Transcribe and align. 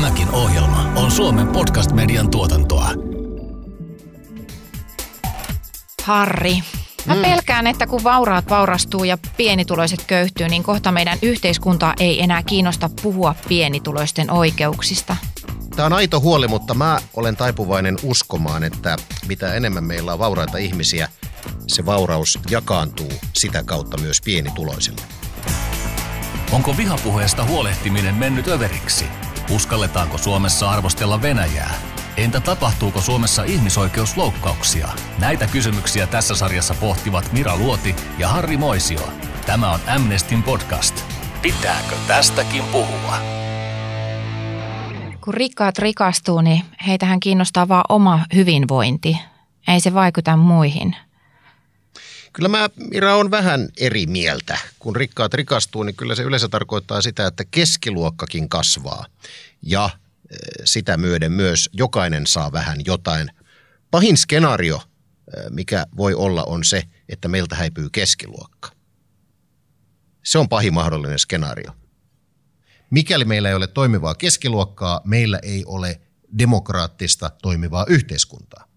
Tämäkin 0.00 0.30
ohjelma 0.30 0.92
on 0.96 1.10
Suomen 1.10 1.48
podcast-median 1.48 2.30
tuotantoa. 2.30 2.90
Harri, 6.02 6.58
mä 7.06 7.14
Mm. 7.14 7.22
pelkään, 7.22 7.66
että 7.66 7.86
kun 7.86 8.04
vauraat 8.04 8.50
vaurastuu 8.50 9.04
ja 9.04 9.18
pienituloiset 9.36 10.04
köyhtyy, 10.06 10.48
niin 10.48 10.62
kohta 10.62 10.92
meidän 10.92 11.18
yhteiskuntaa 11.22 11.94
ei 12.00 12.22
enää 12.22 12.42
kiinnosta 12.42 12.90
puhua 13.02 13.34
pienituloisten 13.48 14.30
oikeuksista. 14.30 15.16
Tämä 15.76 15.86
on 15.86 15.92
aito 15.92 16.20
huoli, 16.20 16.48
mutta 16.48 16.74
mä 16.74 16.98
olen 17.14 17.36
taipuvainen 17.36 17.96
uskomaan, 18.02 18.64
että 18.64 18.96
mitä 19.28 19.54
enemmän 19.54 19.84
meillä 19.84 20.12
on 20.12 20.18
vauraita 20.18 20.58
ihmisiä, 20.58 21.08
se 21.66 21.86
vauraus 21.86 22.38
jakaantuu 22.50 23.12
sitä 23.32 23.62
kautta 23.62 23.96
myös 23.98 24.20
pienituloisille. 24.20 25.02
Onko 26.52 26.76
vihapuheesta 26.76 27.44
huolehtiminen 27.44 28.14
mennyt 28.14 28.48
överiksi? 28.48 29.04
Uskalletaanko 29.50 30.18
Suomessa 30.18 30.70
arvostella 30.70 31.22
Venäjää? 31.22 31.74
Entä 32.16 32.40
tapahtuuko 32.40 33.00
Suomessa 33.00 33.44
ihmisoikeusloukkauksia? 33.44 34.88
Näitä 35.18 35.46
kysymyksiä 35.46 36.06
tässä 36.06 36.34
sarjassa 36.34 36.74
pohtivat 36.74 37.32
Mira 37.32 37.56
Luoti 37.56 37.96
ja 38.18 38.28
Harri 38.28 38.56
Moisio. 38.56 39.12
Tämä 39.46 39.72
on 39.72 39.80
Amnestin 39.94 40.42
podcast. 40.42 41.04
Pitääkö 41.42 41.94
tästäkin 42.06 42.62
puhua? 42.62 43.16
Kun 45.20 45.34
rikkaat 45.34 45.78
rikastuu, 45.78 46.40
niin 46.40 46.62
heitähän 46.86 47.20
kiinnostaa 47.20 47.68
vaan 47.68 47.84
oma 47.88 48.20
hyvinvointi. 48.34 49.18
Ei 49.68 49.80
se 49.80 49.94
vaikuta 49.94 50.36
muihin. 50.36 50.96
Kyllä 52.32 52.48
mä, 52.48 52.70
Mira, 52.90 53.16
on 53.16 53.30
vähän 53.30 53.68
eri 53.76 54.06
mieltä. 54.06 54.58
Kun 54.78 54.96
rikkaat 54.96 55.34
rikastuu, 55.34 55.82
niin 55.82 55.96
kyllä 55.96 56.14
se 56.14 56.22
yleensä 56.22 56.48
tarkoittaa 56.48 57.02
sitä, 57.02 57.26
että 57.26 57.44
keskiluokkakin 57.50 58.48
kasvaa. 58.48 59.06
Ja 59.62 59.90
eh, 60.30 60.38
sitä 60.64 60.96
myöden 60.96 61.32
myös 61.32 61.70
jokainen 61.72 62.26
saa 62.26 62.52
vähän 62.52 62.78
jotain. 62.84 63.30
Pahin 63.90 64.16
skenaario, 64.16 64.76
eh, 64.76 65.44
mikä 65.50 65.86
voi 65.96 66.14
olla, 66.14 66.44
on 66.44 66.64
se, 66.64 66.82
että 67.08 67.28
meiltä 67.28 67.56
häipyy 67.56 67.90
keskiluokka. 67.90 68.70
Se 70.22 70.38
on 70.38 70.48
pahin 70.48 70.74
mahdollinen 70.74 71.18
skenaario. 71.18 71.72
Mikäli 72.90 73.24
meillä 73.24 73.48
ei 73.48 73.54
ole 73.54 73.66
toimivaa 73.66 74.14
keskiluokkaa, 74.14 75.00
meillä 75.04 75.38
ei 75.42 75.64
ole 75.66 76.00
demokraattista 76.38 77.30
toimivaa 77.42 77.84
yhteiskuntaa. 77.88 78.68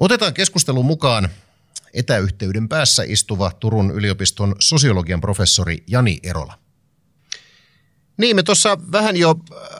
Otetaan 0.00 0.34
keskustelun 0.34 0.84
mukaan 0.84 1.28
etäyhteyden 1.94 2.68
päässä 2.68 3.02
istuva 3.06 3.50
Turun 3.50 3.90
yliopiston 3.90 4.56
sosiologian 4.60 5.20
professori 5.20 5.84
Jani 5.86 6.18
Erola. 6.22 6.58
Niin, 8.16 8.36
me 8.36 8.42
tuossa 8.42 8.78
vähän 8.92 9.16
jo 9.16 9.34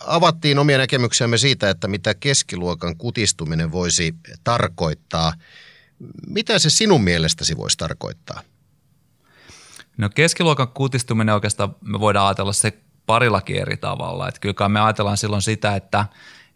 avattiin 0.06 0.58
omia 0.58 0.78
näkemyksiämme 0.78 1.38
siitä, 1.38 1.70
että 1.70 1.88
mitä 1.88 2.14
keskiluokan 2.14 2.96
kutistuminen 2.96 3.72
voisi 3.72 4.14
tarkoittaa. 4.44 5.32
Mitä 6.26 6.58
se 6.58 6.70
sinun 6.70 7.04
mielestäsi 7.04 7.56
voisi 7.56 7.78
tarkoittaa? 7.78 8.40
No 9.96 10.10
keskiluokan 10.10 10.68
kutistuminen 10.68 11.34
oikeastaan 11.34 11.76
me 11.80 12.00
voidaan 12.00 12.26
ajatella 12.26 12.52
se 12.52 12.78
parillakin 13.06 13.56
eri 13.56 13.76
tavalla. 13.76 14.28
Että 14.28 14.40
kyllä 14.40 14.54
kai 14.54 14.68
me 14.68 14.80
ajatellaan 14.80 15.16
silloin 15.16 15.42
sitä, 15.42 15.76
että 15.76 16.06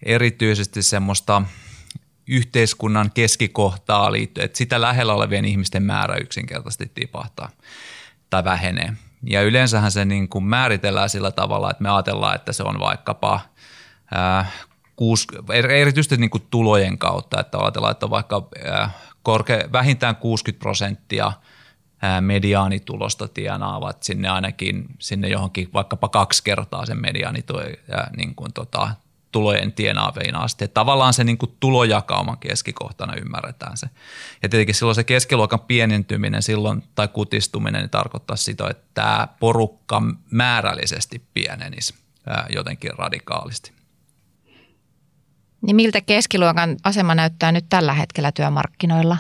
erityisesti 0.03 0.83
semmoista 0.83 1.43
yhteiskunnan 2.29 3.11
keskikohtaa 3.15 4.13
liittyen, 4.13 4.45
että 4.45 4.59
sitä 4.59 4.81
lähellä 4.81 5.15
olevien 5.15 5.45
ihmisten 5.45 5.83
määrä 5.83 6.17
yksinkertaisesti 6.17 6.91
tipahtaa 6.95 7.51
tai 8.31 8.45
vähenee. 8.45 8.93
Ja 9.23 9.43
yleensähän 9.43 9.91
se 9.91 10.05
niin 10.05 10.29
kuin 10.29 10.45
määritellään 10.45 11.11
sillä 11.11 11.31
tavalla, 11.31 11.71
että 11.71 11.83
me 11.83 11.91
ajatellaan, 11.91 12.35
että 12.35 12.53
se 12.53 12.63
on 12.63 12.81
vaikkapa 12.81 13.41
ää, 14.15 14.51
kuus, 14.97 15.27
er- 15.53 15.71
erityisesti 15.71 16.17
niin 16.17 16.31
kuin 16.31 16.47
tulojen 16.51 16.99
kautta, 16.99 17.41
että 17.41 17.59
ajatellaan, 17.59 17.93
että 17.93 18.07
on 18.07 18.11
vaikka 18.11 18.49
ää, 18.65 18.91
korke, 19.23 19.69
vähintään 19.73 20.17
60 20.17 20.63
prosenttia 20.63 21.33
mediaanitulosta 22.21 23.29
tienaavat 23.29 24.03
sinne 24.03 24.29
ainakin 24.29 24.87
sinne 24.99 25.29
johonkin 25.29 25.71
vaikkapa 25.75 26.09
kaksi 26.09 26.45
kertaa 26.45 26.87
sen 26.87 27.01
mediaanitulojen 27.01 27.77
niin 28.17 28.35
kuin 28.35 28.53
tota, 28.53 28.91
tulojen 29.33 29.73
tienaaviin 29.73 30.35
asti. 30.35 30.65
Että 30.65 30.75
tavallaan 30.75 31.15
se 31.15 31.25
niin 31.25 31.39
kuin 31.39 31.57
tulojakauman 31.61 32.39
keskikohtana 32.39 33.15
ymmärretään 33.15 33.77
se. 33.77 33.87
Ja 34.43 34.49
tietenkin 34.49 34.75
silloin 34.75 34.95
se 34.95 35.05
keskiluokan 35.05 35.61
pienentyminen 35.61 36.43
silloin 36.43 36.83
tai 36.95 37.09
kutistuminen 37.09 37.81
niin 37.81 37.91
tarkoittaa 37.91 38.37
sitä, 38.37 38.69
että 38.71 38.87
tämä 38.95 39.29
porukka 39.41 40.03
määrällisesti 40.31 41.23
pienenisi 41.35 41.95
ää, 42.27 42.47
jotenkin 42.51 42.91
radikaalisti. 42.99 43.73
Niin 45.63 45.77
miltä 45.77 46.01
keskiluokan 46.01 46.77
asema 46.85 47.15
näyttää 47.15 47.53
nyt 47.53 47.65
tällä 47.69 47.93
hetkellä 47.93 48.33
työmarkkinoilla? 48.33 49.17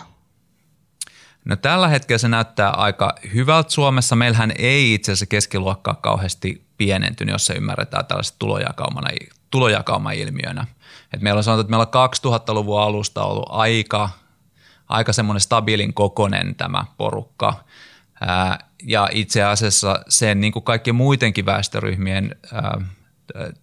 No 1.44 1.56
tällä 1.56 1.88
hetkellä 1.88 2.18
se 2.18 2.28
näyttää 2.28 2.70
aika 2.70 3.14
hyvältä 3.34 3.70
Suomessa. 3.70 4.16
Meillähän 4.16 4.52
ei 4.58 4.94
itse 4.94 5.12
asiassa 5.12 5.26
keskiluokkaa 5.26 5.94
kauheasti 5.94 6.68
pienentynyt, 6.76 7.32
jos 7.32 7.46
se 7.46 7.54
ymmärretään 7.54 8.06
tällaista 8.06 8.36
tulojakaumana, 8.38 9.10
tulojakauma-ilmiönä. 9.50 10.66
Et 11.14 11.20
meillä 11.20 11.38
on 11.38 11.44
sanottu, 11.44 11.60
että 11.60 11.70
meillä 11.70 11.86
on 11.94 12.10
2000-luvun 12.10 12.80
alusta 12.80 13.24
ollut 13.24 13.46
aika, 13.48 14.10
aika 14.88 15.12
semmoinen 15.12 15.40
stabiilin 15.40 15.94
kokonen 15.94 16.54
tämä 16.54 16.84
porukka. 16.96 17.54
Ää, 18.20 18.58
ja 18.82 19.08
itse 19.12 19.42
asiassa 19.42 20.00
sen 20.08 20.40
niin 20.40 20.52
kuin 20.52 20.62
kaikkien 20.62 20.94
muidenkin 20.94 21.46
väestöryhmien 21.46 22.36
ää, 22.52 22.80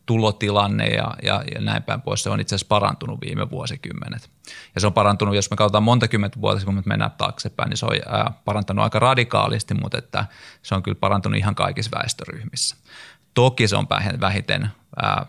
tulotilanne 0.05 0.87
ja, 0.87 1.13
ja, 1.23 1.43
ja 1.55 1.61
näin 1.61 1.83
päin 1.83 2.01
pois, 2.01 2.23
se 2.23 2.29
on 2.29 2.39
itse 2.39 2.55
asiassa 2.55 2.67
parantunut 2.69 3.21
viime 3.21 3.49
vuosikymmenet. 3.49 4.29
Ja 4.75 4.81
se 4.81 4.87
on 4.87 4.93
parantunut, 4.93 5.35
jos 5.35 5.49
me 5.49 5.55
katsotaan 5.55 5.83
monta 5.83 6.07
kymmentä 6.07 6.41
vuotta, 6.41 6.65
kun 6.65 6.75
me 6.75 6.83
mennään 6.85 7.11
taaksepäin, 7.11 7.69
niin 7.69 7.77
se 7.77 7.85
on 7.85 7.91
ää, 8.05 8.31
parantanut 8.45 8.83
aika 8.83 8.99
radikaalisti, 8.99 9.73
mutta 9.73 9.97
että 9.97 10.25
se 10.61 10.75
on 10.75 10.83
kyllä 10.83 10.97
parantunut 10.99 11.39
ihan 11.39 11.55
kaikissa 11.55 11.91
väestöryhmissä. 11.97 12.75
Toki 13.33 13.67
se 13.67 13.75
on 13.75 13.87
vähiten 14.21 14.69
ää, 15.01 15.25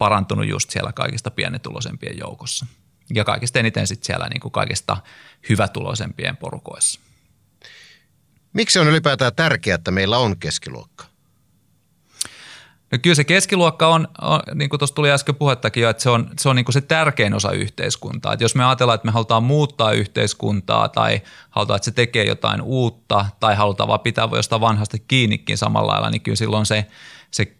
parantunut 0.00 0.48
just 0.48 0.70
siellä 0.70 0.92
kaikista 0.92 1.30
pienituloisempien 1.30 2.18
joukossa. 2.18 2.66
Ja 3.14 3.24
kaikista 3.24 3.58
eniten 3.58 3.86
sitten 3.86 4.06
siellä 4.06 4.28
niin 4.28 4.40
kuin 4.40 4.52
kaikista 4.52 4.96
hyvätuloisempien 5.48 6.36
porukoissa. 6.36 7.00
Miksi 8.52 8.78
on 8.78 8.88
ylipäätään 8.88 9.34
tärkeää, 9.34 9.74
että 9.74 9.90
meillä 9.90 10.18
on 10.18 10.36
keskiluokka? 10.36 11.04
No 12.92 12.98
kyllä 13.02 13.14
se 13.14 13.24
keskiluokka 13.24 13.88
on, 13.88 14.08
on 14.20 14.40
niin 14.54 14.70
kuin 14.70 14.78
tuossa 14.78 14.94
tuli 14.94 15.10
äsken 15.10 15.34
puhettakin 15.34 15.82
jo, 15.82 15.90
että 15.90 16.02
se 16.02 16.10
on 16.10 16.30
se, 16.38 16.48
on 16.48 16.56
niin 16.56 16.64
kuin 16.64 16.72
se 16.72 16.80
tärkein 16.80 17.34
osa 17.34 17.52
yhteiskuntaa. 17.52 18.32
Että 18.32 18.44
jos 18.44 18.54
me 18.54 18.64
ajatellaan, 18.64 18.94
että 18.94 19.06
me 19.06 19.12
halutaan 19.12 19.42
muuttaa 19.42 19.92
yhteiskuntaa 19.92 20.88
tai 20.88 21.20
halutaan, 21.50 21.76
että 21.76 21.84
se 21.84 21.90
tekee 21.90 22.24
jotain 22.24 22.62
uutta 22.62 23.26
tai 23.40 23.56
halutaan 23.56 23.88
vaan 23.88 24.00
pitää 24.00 24.28
jostain 24.32 24.60
vanhasta 24.60 24.96
kiinnikin 25.08 25.58
samalla 25.58 25.92
lailla, 25.92 26.10
niin 26.10 26.22
kyllä 26.22 26.36
silloin 26.36 26.66
se, 26.66 26.86
se 27.30 27.56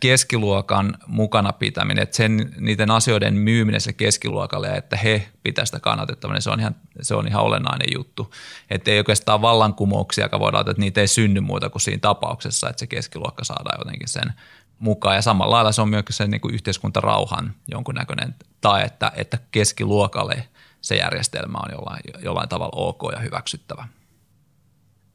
keskiluokan 0.00 0.94
mukana 1.06 1.52
pitäminen, 1.52 2.02
että 2.02 2.16
sen, 2.16 2.54
niiden 2.60 2.90
asioiden 2.90 3.34
myyminen 3.34 3.80
se 3.80 3.92
keskiluokalle 3.92 4.76
että 4.76 4.96
he 4.96 5.28
pitää 5.42 5.64
sitä 5.64 5.80
kannatettavana, 5.80 6.40
se 6.40 6.50
on 6.50 6.60
ihan, 6.60 6.76
se 7.00 7.14
on 7.14 7.28
ihan 7.28 7.42
olennainen 7.42 7.88
juttu. 7.94 8.34
Että 8.70 8.90
ei 8.90 8.98
oikeastaan 8.98 9.42
vallankumouksia, 9.42 10.28
voidaan, 10.38 10.70
että 10.70 10.80
niitä 10.80 11.00
ei 11.00 11.06
synny 11.06 11.40
muuta 11.40 11.70
kuin 11.70 11.82
siinä 11.82 12.00
tapauksessa, 12.00 12.68
että 12.68 12.80
se 12.80 12.86
keskiluokka 12.86 13.44
saadaan 13.44 13.80
jotenkin 13.80 14.08
sen 14.08 14.32
mukaan. 14.78 15.16
Ja 15.16 15.22
samalla 15.22 15.54
lailla 15.54 15.72
se 15.72 15.82
on 15.82 15.88
myös 15.88 16.04
se 16.10 16.26
niin 16.26 16.40
kuin 16.40 16.54
yhteiskuntarauhan 16.54 17.54
jonkunnäköinen 17.68 18.34
tai 18.60 18.84
että, 18.84 19.12
että 19.14 19.38
keskiluokalle 19.50 20.48
se 20.80 20.96
järjestelmä 20.96 21.58
on 21.58 21.72
jollain, 21.72 22.00
jollain 22.24 22.48
tavalla 22.48 22.76
ok 22.76 23.02
ja 23.12 23.18
hyväksyttävä. 23.18 23.88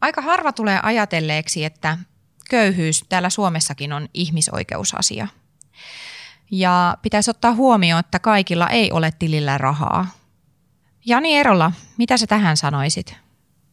Aika 0.02 0.22
harva 0.22 0.52
tulee 0.52 0.80
ajatelleeksi, 0.84 1.66
että 1.66 1.98
köyhyys 2.54 3.04
täällä 3.10 3.30
Suomessakin 3.30 3.94
on 3.94 4.10
ihmisoikeusasia. 4.14 5.28
Ja 6.52 6.98
pitäisi 7.02 7.32
ottaa 7.32 7.54
huomioon, 7.54 8.00
että 8.00 8.20
kaikilla 8.20 8.70
ei 8.70 8.92
ole 8.92 9.14
tilillä 9.20 9.58
rahaa. 9.58 10.08
Jani 11.06 11.38
Erola, 11.38 11.72
mitä 11.98 12.18
sä 12.18 12.28
tähän 12.28 12.58
sanoisit? 12.58 13.16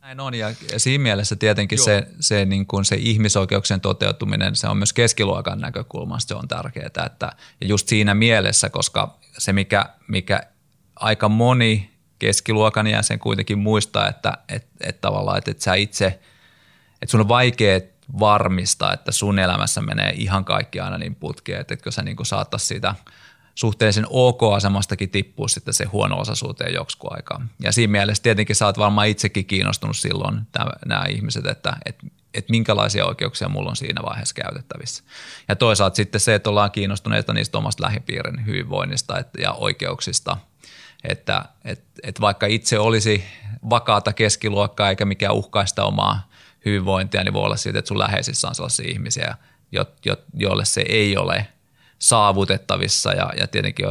Näin 0.01 0.21
on 0.21 0.35
ja 0.35 0.55
siinä 0.77 1.03
mielessä 1.03 1.37
tietenkin 1.37 1.79
se, 1.79 2.07
se, 2.21 2.45
niin 2.45 2.67
kuin 2.67 2.85
se 2.85 2.97
ihmisoikeuksien 2.97 3.81
toteutuminen, 3.81 4.57
se 4.57 4.69
on 4.69 4.77
myös 4.77 4.93
keskiluokan 4.93 5.61
näkökulmasta 5.61 6.29
se 6.29 6.35
on 6.35 6.49
tärkeää. 6.49 7.07
Että, 7.07 7.33
ja 7.61 7.67
just 7.67 7.89
siinä 7.89 8.15
mielessä, 8.15 8.71
koska 8.71 9.19
se 9.39 9.53
mikä, 9.53 9.87
mikä 10.09 10.41
aika 10.97 11.29
moni 11.29 11.91
keskiluokan 12.19 12.87
jäsen 12.87 13.19
kuitenkin 13.19 13.59
muistaa, 13.59 14.09
että, 14.09 14.39
että, 14.49 14.69
että 14.81 15.01
tavallaan, 15.01 15.39
että, 15.39 15.51
että 15.51 15.65
sä 15.65 15.75
itse, 15.75 16.07
että 17.03 17.11
sun 17.11 17.21
on 17.21 17.29
vaikea 17.29 17.81
varmistaa, 18.19 18.93
että 18.93 19.13
sun 19.13 19.39
elämässä 19.39 19.81
menee 19.81 20.13
ihan 20.17 20.45
kaikki 20.45 20.81
aina 20.81 20.99
niin 20.99 21.15
putkeen, 21.15 21.61
että 21.61 21.75
etkö 21.75 21.91
sä 21.91 22.03
niin 22.03 22.17
saattaisi 22.23 22.67
siitä 22.67 22.95
suhteellisen 23.55 24.07
ok-asemastakin 24.11 25.11
tippua 25.11 25.49
sitten 25.49 25.75
se 25.75 25.85
huono-osaisuuteen 25.85 26.75
joksikun 26.75 27.17
aikaa. 27.17 27.47
Ja 27.63 27.73
siinä 27.73 27.91
mielessä 27.91 28.23
tietenkin 28.23 28.57
sä 28.57 28.67
oot 28.67 28.79
varmaan 28.79 29.09
itsekin 29.09 29.47
kiinnostunut 29.47 29.97
silloin 29.97 30.41
nämä 30.87 31.05
ihmiset, 31.09 31.47
että, 31.47 31.77
että 31.85 32.07
että 32.35 32.51
minkälaisia 32.51 33.07
oikeuksia 33.07 33.49
mulla 33.49 33.71
on 33.71 33.77
siinä 33.77 34.03
vaiheessa 34.03 34.35
käytettävissä. 34.35 35.05
Ja 35.49 35.57
toisaalta 35.57 35.97
sitten 35.97 36.21
se, 36.21 36.35
että 36.35 36.51
ollaan 36.51 36.71
kiinnostuneita 36.71 37.33
niistä 37.33 37.59
omasta 37.59 37.83
lähipiirin 37.83 38.47
hyvinvoinnista 38.47 39.25
ja 39.39 39.53
oikeuksista, 39.53 40.37
että 41.05 41.45
et, 41.65 41.85
et 42.03 42.21
vaikka 42.21 42.47
itse 42.47 42.79
olisi 42.79 43.25
vakaata 43.71 44.13
keskiluokkaa 44.13 44.91
eikä 44.91 45.05
mikään 45.05 45.35
uhkaista 45.35 45.85
omaa 45.85 46.30
hyvinvointia, 46.65 47.25
niin 47.25 47.33
voi 47.33 47.45
olla 47.45 47.57
siitä, 47.57 47.79
että 47.79 47.89
sun 47.89 47.99
läheisissä 47.99 48.49
on 48.49 48.55
sellaisia 48.55 48.91
ihmisiä, 48.91 49.35
jo, 49.73 49.85
jo, 50.05 50.17
joille 50.35 50.65
se 50.65 50.85
ei 50.89 51.17
ole 51.17 51.47
saavutettavissa 51.99 53.13
ja, 53.13 53.33
ja 53.39 53.47
tietenkin 53.47 53.87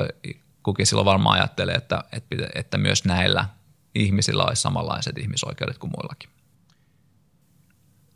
kukin 0.64 0.86
silloin 0.86 1.06
varmaan 1.06 1.40
ajattelee, 1.40 1.76
että, 1.76 2.04
että, 2.12 2.36
että 2.56 2.78
myös 2.78 3.06
näillä 3.06 3.46
ihmisillä 3.96 4.44
olisi 4.44 4.62
samanlaiset 4.62 5.18
ihmisoikeudet 5.18 5.78
kuin 5.78 5.92
muillakin. 5.98 6.30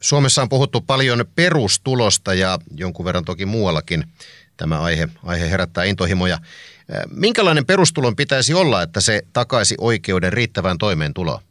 Suomessa 0.02 0.42
on 0.42 0.50
puhuttu 0.50 0.82
paljon 0.82 1.26
perustulosta 1.36 2.34
ja 2.34 2.60
jonkun 2.76 3.06
verran 3.06 3.26
toki 3.26 3.46
muuallakin 3.46 4.04
tämä 4.58 4.82
aihe, 4.82 5.08
aihe 5.24 5.50
herättää 5.50 5.84
intohimoja. 5.84 6.40
Minkälainen 7.12 7.66
perustulon 7.66 8.16
pitäisi 8.16 8.54
olla, 8.54 8.82
että 8.82 9.02
se 9.02 9.22
takaisi 9.34 9.76
oikeuden 9.78 10.34
riittävään 10.34 10.78
toimeentuloon? 10.78 11.42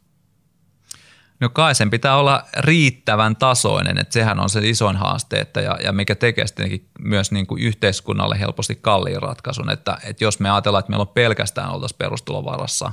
No 1.43 1.49
kai 1.49 1.75
sen 1.75 1.89
pitää 1.89 2.17
olla 2.17 2.43
riittävän 2.57 3.35
tasoinen, 3.35 3.97
että 3.97 4.13
sehän 4.13 4.39
on 4.39 4.49
se 4.49 4.69
isoin 4.69 4.95
haaste, 4.95 5.39
että 5.39 5.61
ja, 5.61 5.77
ja 5.83 5.91
mikä 5.91 6.15
tekee 6.15 6.47
sitten 6.47 6.79
myös 6.99 7.31
niin 7.31 7.47
kuin 7.47 7.63
yhteiskunnalle 7.63 8.39
helposti 8.39 8.75
kalliin 8.75 9.21
ratkaisun, 9.21 9.69
että, 9.69 9.97
että 10.03 10.23
jos 10.23 10.39
me 10.39 10.49
ajatellaan, 10.49 10.79
että 10.79 10.89
meillä 10.89 11.01
on 11.01 11.07
pelkästään 11.07 11.71
oltaisiin 11.71 11.97
perustulovarassa 11.97 12.91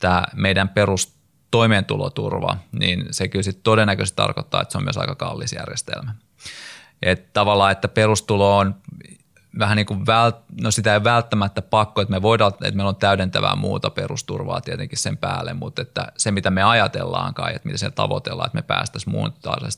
tämä 0.00 0.24
meidän 0.34 0.68
perustoimeentuloturva, 0.68 2.56
niin 2.72 3.06
se 3.10 3.28
kyllä 3.28 3.42
sitten 3.42 3.62
todennäköisesti 3.62 4.16
tarkoittaa, 4.16 4.62
että 4.62 4.72
se 4.72 4.78
on 4.78 4.84
myös 4.84 4.98
aika 4.98 5.14
kallis 5.14 5.52
järjestelmä. 5.52 6.14
Että 7.02 7.30
tavallaan, 7.32 7.72
että 7.72 7.88
perustulo 7.88 8.58
on 8.58 8.74
vähän 9.58 9.76
niin 9.76 9.86
kuin 9.86 10.06
vält, 10.06 10.36
no 10.60 10.70
sitä 10.70 10.94
ei 10.94 11.04
välttämättä 11.04 11.62
pakko, 11.62 12.00
että 12.00 12.12
me 12.12 12.22
voidaan, 12.22 12.52
että 12.52 12.76
meillä 12.76 12.88
on 12.88 12.96
täydentävää 12.96 13.56
muuta 13.56 13.90
perusturvaa 13.90 14.60
tietenkin 14.60 14.98
sen 14.98 15.16
päälle, 15.16 15.54
mutta 15.54 15.82
että 15.82 16.12
se 16.16 16.30
mitä 16.30 16.50
me 16.50 16.62
ajatellaan 16.62 17.34
kai, 17.34 17.54
että 17.54 17.66
mitä 17.68 17.78
se 17.78 17.90
tavoitellaan, 17.90 18.46
että 18.46 18.58
me 18.58 18.62
päästäisiin 18.62 19.14
muun 19.14 19.32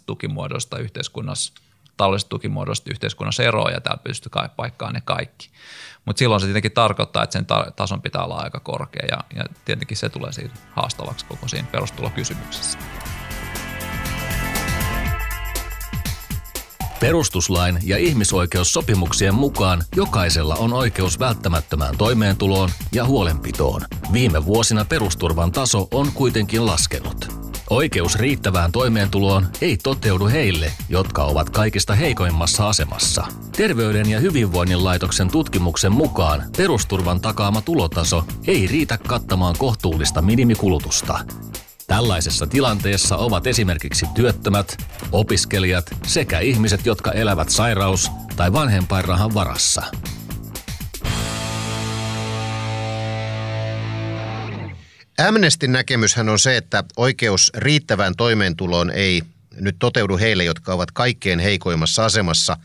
tukimuodosta 0.07 0.79
yhteiskunnassa, 0.79 1.53
taloudellisesta 1.97 2.31
tukimuodosta 2.31 2.91
yhteiskunnassa 2.91 3.43
eroon 3.43 3.73
ja 3.73 3.81
täällä 3.81 4.03
pystyy 4.05 4.31
paikkaan 4.57 4.95
ne 4.95 5.03
kaikki. 5.05 5.51
Mutta 6.05 6.19
silloin 6.19 6.41
se 6.41 6.47
tietenkin 6.47 6.73
tarkoittaa, 6.73 7.23
että 7.23 7.33
sen 7.33 7.47
tason 7.77 8.03
pitää 8.03 8.25
olla 8.25 8.37
aika 8.37 8.61
korkea 8.61 9.07
ja, 9.11 9.19
ja 9.37 9.45
tietenkin 9.65 9.97
se 9.97 10.09
tulee 10.09 10.33
siitä 10.33 10.55
haastavaksi 10.73 11.27
koko 11.27 11.49
siinä 11.49 11.69
perustulokysymyksessä. 11.73 12.79
Perustuslain 17.01 17.79
ja 17.83 17.99
ihmisoikeussopimuksien 17.99 19.35
mukaan 19.35 19.85
jokaisella 19.97 20.55
on 20.55 20.73
oikeus 20.73 21.19
välttämättömään 21.19 21.97
toimeentuloon 21.97 22.71
ja 22.93 23.05
huolenpitoon. 23.05 23.81
Viime 24.13 24.45
vuosina 24.45 24.85
perusturvan 24.85 25.53
taso 25.53 25.89
on 25.91 26.13
kuitenkin 26.13 26.67
laskenut. 26.67 27.29
Oikeus 27.71 28.17
riittävään 28.17 28.73
toimeentuloon 28.73 29.47
ei 29.61 29.77
toteudu 29.77 30.27
heille, 30.27 30.73
jotka 30.89 31.25
ovat 31.25 31.51
kaikista 31.51 31.95
heikoimmassa 31.95 32.69
asemassa. 32.69 33.27
Terveyden 33.57 34.11
ja 34.11 34.21
hyvinvoinnin 34.21 34.85
laitoksen 34.85 35.29
tutkimuksen 35.29 35.93
mukaan 35.93 36.43
perusturvan 36.57 37.21
takaama 37.21 37.63
tulotaso 37.63 38.25
ei 38.47 38.67
riitä 38.67 38.99
kattamaan 38.99 39.55
kohtuullista 39.59 40.23
minimikulutusta. 40.23 41.19
Tällaisessa 41.87 42.47
tilanteessa 42.47 43.17
ovat 43.17 43.47
esimerkiksi 43.47 44.07
työttömät, 44.15 44.77
opiskelijat 45.13 45.87
sekä 46.07 46.41
ihmiset, 46.41 46.87
jotka 46.87 47.13
elävät 47.13 47.49
sairaus- 47.49 48.11
tai 48.37 48.53
vanhempainrahan 48.53 49.35
varassa. 49.35 49.83
Amnestin 55.29 55.73
näkemyshän 55.73 56.29
on 56.29 56.39
se, 56.39 56.57
että 56.57 56.85
oikeus 56.97 57.53
riittävään 57.55 58.15
toimeentuloon 58.17 58.91
ei 58.91 59.23
nyt 59.61 59.77
toteudu 59.79 60.19
heille, 60.19 60.45
jotka 60.45 60.75
ovat 60.75 60.91
kaikkein 60.91 61.39
heikoimmassa 61.39 62.05
asemassa 62.05 62.57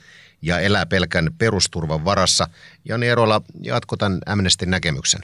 ja 0.41 0.59
elää 0.59 0.85
pelkän 0.85 1.29
perusturvan 1.37 2.05
varassa. 2.05 2.47
Jani 2.85 3.07
Erola, 3.07 3.41
jatko 3.61 3.97
tämän 3.97 4.19
Amnestin 4.25 4.69
näkemyksen. 4.69 5.21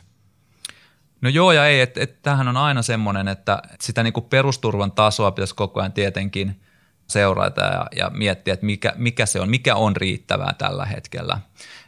No 1.22 1.30
joo 1.30 1.52
ja 1.52 1.68
ei, 1.68 1.82
että 1.82 2.02
et, 2.02 2.22
tämähän 2.22 2.48
on 2.48 2.58
aina 2.58 2.82
semmoinen, 2.82 3.28
että 3.28 3.62
sitä 3.82 4.04
niinku 4.04 4.22
perusturvan 4.22 4.92
tasoa 4.92 5.32
pitäisi 5.32 5.56
koko 5.56 5.80
ajan 5.80 5.94
tietenkin 5.94 6.62
seurata 7.08 7.62
ja, 7.62 7.88
ja 7.96 8.10
miettiä, 8.10 8.54
että 8.54 8.66
mikä, 8.66 8.94
mikä 8.96 9.26
se 9.26 9.40
on, 9.40 9.50
mikä 9.50 9.76
on 9.76 9.96
riittävää 9.96 10.54
tällä 10.58 10.86
hetkellä. 10.86 11.40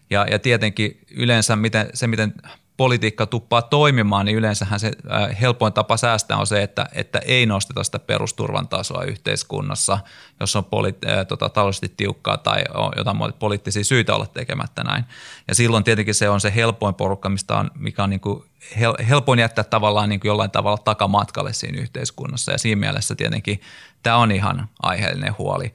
Ja, 0.09 0.25
ja 0.31 0.39
tietenkin 0.39 0.99
yleensä 1.11 1.55
miten, 1.55 1.89
se, 1.93 2.07
miten 2.07 2.33
politiikka 2.79 3.25
tuppaa 3.25 3.61
toimimaan, 3.61 4.25
niin 4.25 4.37
yleensähän 4.37 4.79
se 4.79 4.91
äh, 5.11 5.41
helpoin 5.41 5.73
tapa 5.73 5.97
säästää 5.97 6.37
on 6.37 6.47
se, 6.47 6.63
että, 6.63 6.85
että 6.93 7.19
ei 7.19 7.45
nosteta 7.45 7.83
sitä 7.83 7.99
perusturvan 7.99 8.67
tasoa 8.67 9.03
yhteiskunnassa, 9.03 9.99
jos 10.39 10.55
on 10.55 10.63
poli- 10.63 11.09
äh, 11.09 11.27
tota, 11.27 11.49
taloudellisesti 11.49 11.93
tiukkaa 11.97 12.37
tai 12.37 12.63
on 12.73 12.91
jotain 12.97 13.17
poliittisia 13.39 13.83
syitä 13.83 14.15
olla 14.15 14.25
tekemättä 14.25 14.83
näin. 14.83 15.03
Ja 15.47 15.55
silloin 15.55 15.83
tietenkin 15.83 16.15
se 16.15 16.29
on 16.29 16.41
se 16.41 16.55
helpoin 16.55 16.95
porukka, 16.95 17.29
mistä 17.29 17.57
on, 17.57 17.71
mikä 17.75 18.03
on 18.03 18.09
niin 18.09 18.19
kuin 18.19 18.43
hel, 18.79 18.93
helpoin 19.09 19.39
jättää 19.39 19.63
tavallaan 19.63 20.09
niin 20.09 20.19
kuin 20.19 20.29
jollain 20.29 20.51
tavalla 20.51 20.77
takamatkalle 20.77 21.53
siinä 21.53 21.81
yhteiskunnassa. 21.81 22.51
Ja 22.51 22.57
siinä 22.57 22.79
mielessä 22.79 23.15
tietenkin 23.15 23.61
tämä 24.03 24.17
on 24.17 24.31
ihan 24.31 24.69
aiheellinen 24.81 25.35
huoli. 25.37 25.73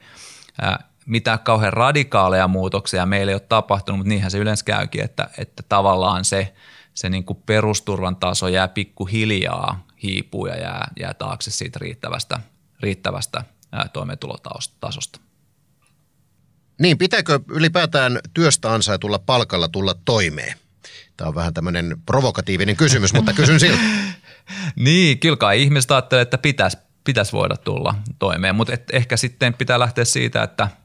Äh, 0.63 0.77
mitä 1.05 1.37
kauhean 1.37 1.73
radikaaleja 1.73 2.47
muutoksia 2.47 3.05
meillä 3.05 3.29
ei 3.29 3.35
ole 3.35 3.41
tapahtunut, 3.49 3.99
mutta 3.99 4.09
niinhän 4.09 4.31
se 4.31 4.37
yleensä 4.37 4.65
käykin, 4.65 5.03
että, 5.03 5.29
että 5.37 5.63
tavallaan 5.69 6.25
se– 6.25 6.53
se 6.95 7.09
niin 7.09 7.23
kuin 7.23 7.39
perusturvan 7.45 8.15
taso 8.15 8.47
jää 8.47 8.67
pikkuhiljaa 8.67 9.87
hiipuu 10.03 10.45
ja 10.45 10.57
jää, 10.57 10.87
jää 10.99 11.13
taakse 11.13 11.51
siitä 11.51 11.79
riittävästä, 11.79 12.39
riittävästä 12.79 13.43
toimeentulotasosta. 13.93 15.19
Niin, 16.81 16.97
pitääkö 16.97 17.39
ylipäätään 17.49 18.19
työstä 18.33 18.73
ansaitulla 18.73 19.19
palkalla 19.19 19.67
tulla 19.67 19.95
toimeen? 20.05 20.57
Tämä 21.17 21.27
on 21.27 21.35
vähän 21.35 21.53
tämmöinen 21.53 21.97
provokatiivinen 22.05 22.75
kysymys, 22.75 23.13
mutta 23.13 23.33
kysyn 23.33 23.59
siltä. 23.59 23.81
niin, 24.75 25.19
kyllä 25.19 25.37
kai 25.37 25.61
ihmiset 25.61 25.91
ajattelee, 25.91 26.21
että 26.21 26.37
pitäisi, 26.37 26.77
pitäisi 27.03 27.31
voida 27.31 27.57
tulla 27.57 27.95
toimeen, 28.19 28.55
mutta 28.55 28.73
ehkä 28.93 29.17
sitten 29.17 29.53
pitää 29.53 29.79
lähteä 29.79 30.05
siitä, 30.05 30.43
että– 30.43 30.69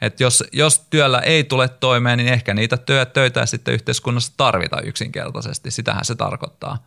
että 0.00 0.22
jos, 0.22 0.44
jos 0.52 0.86
työllä 0.90 1.18
ei 1.18 1.44
tule 1.44 1.68
toimeen, 1.68 2.18
niin 2.18 2.32
ehkä 2.32 2.54
niitä 2.54 2.76
työ, 2.76 3.04
töitä 3.04 3.46
sitten 3.46 3.74
yhteiskunnassa 3.74 4.32
tarvita 4.36 4.80
yksinkertaisesti. 4.80 5.70
Sitähän 5.70 6.04
se 6.04 6.14
tarkoittaa. 6.14 6.86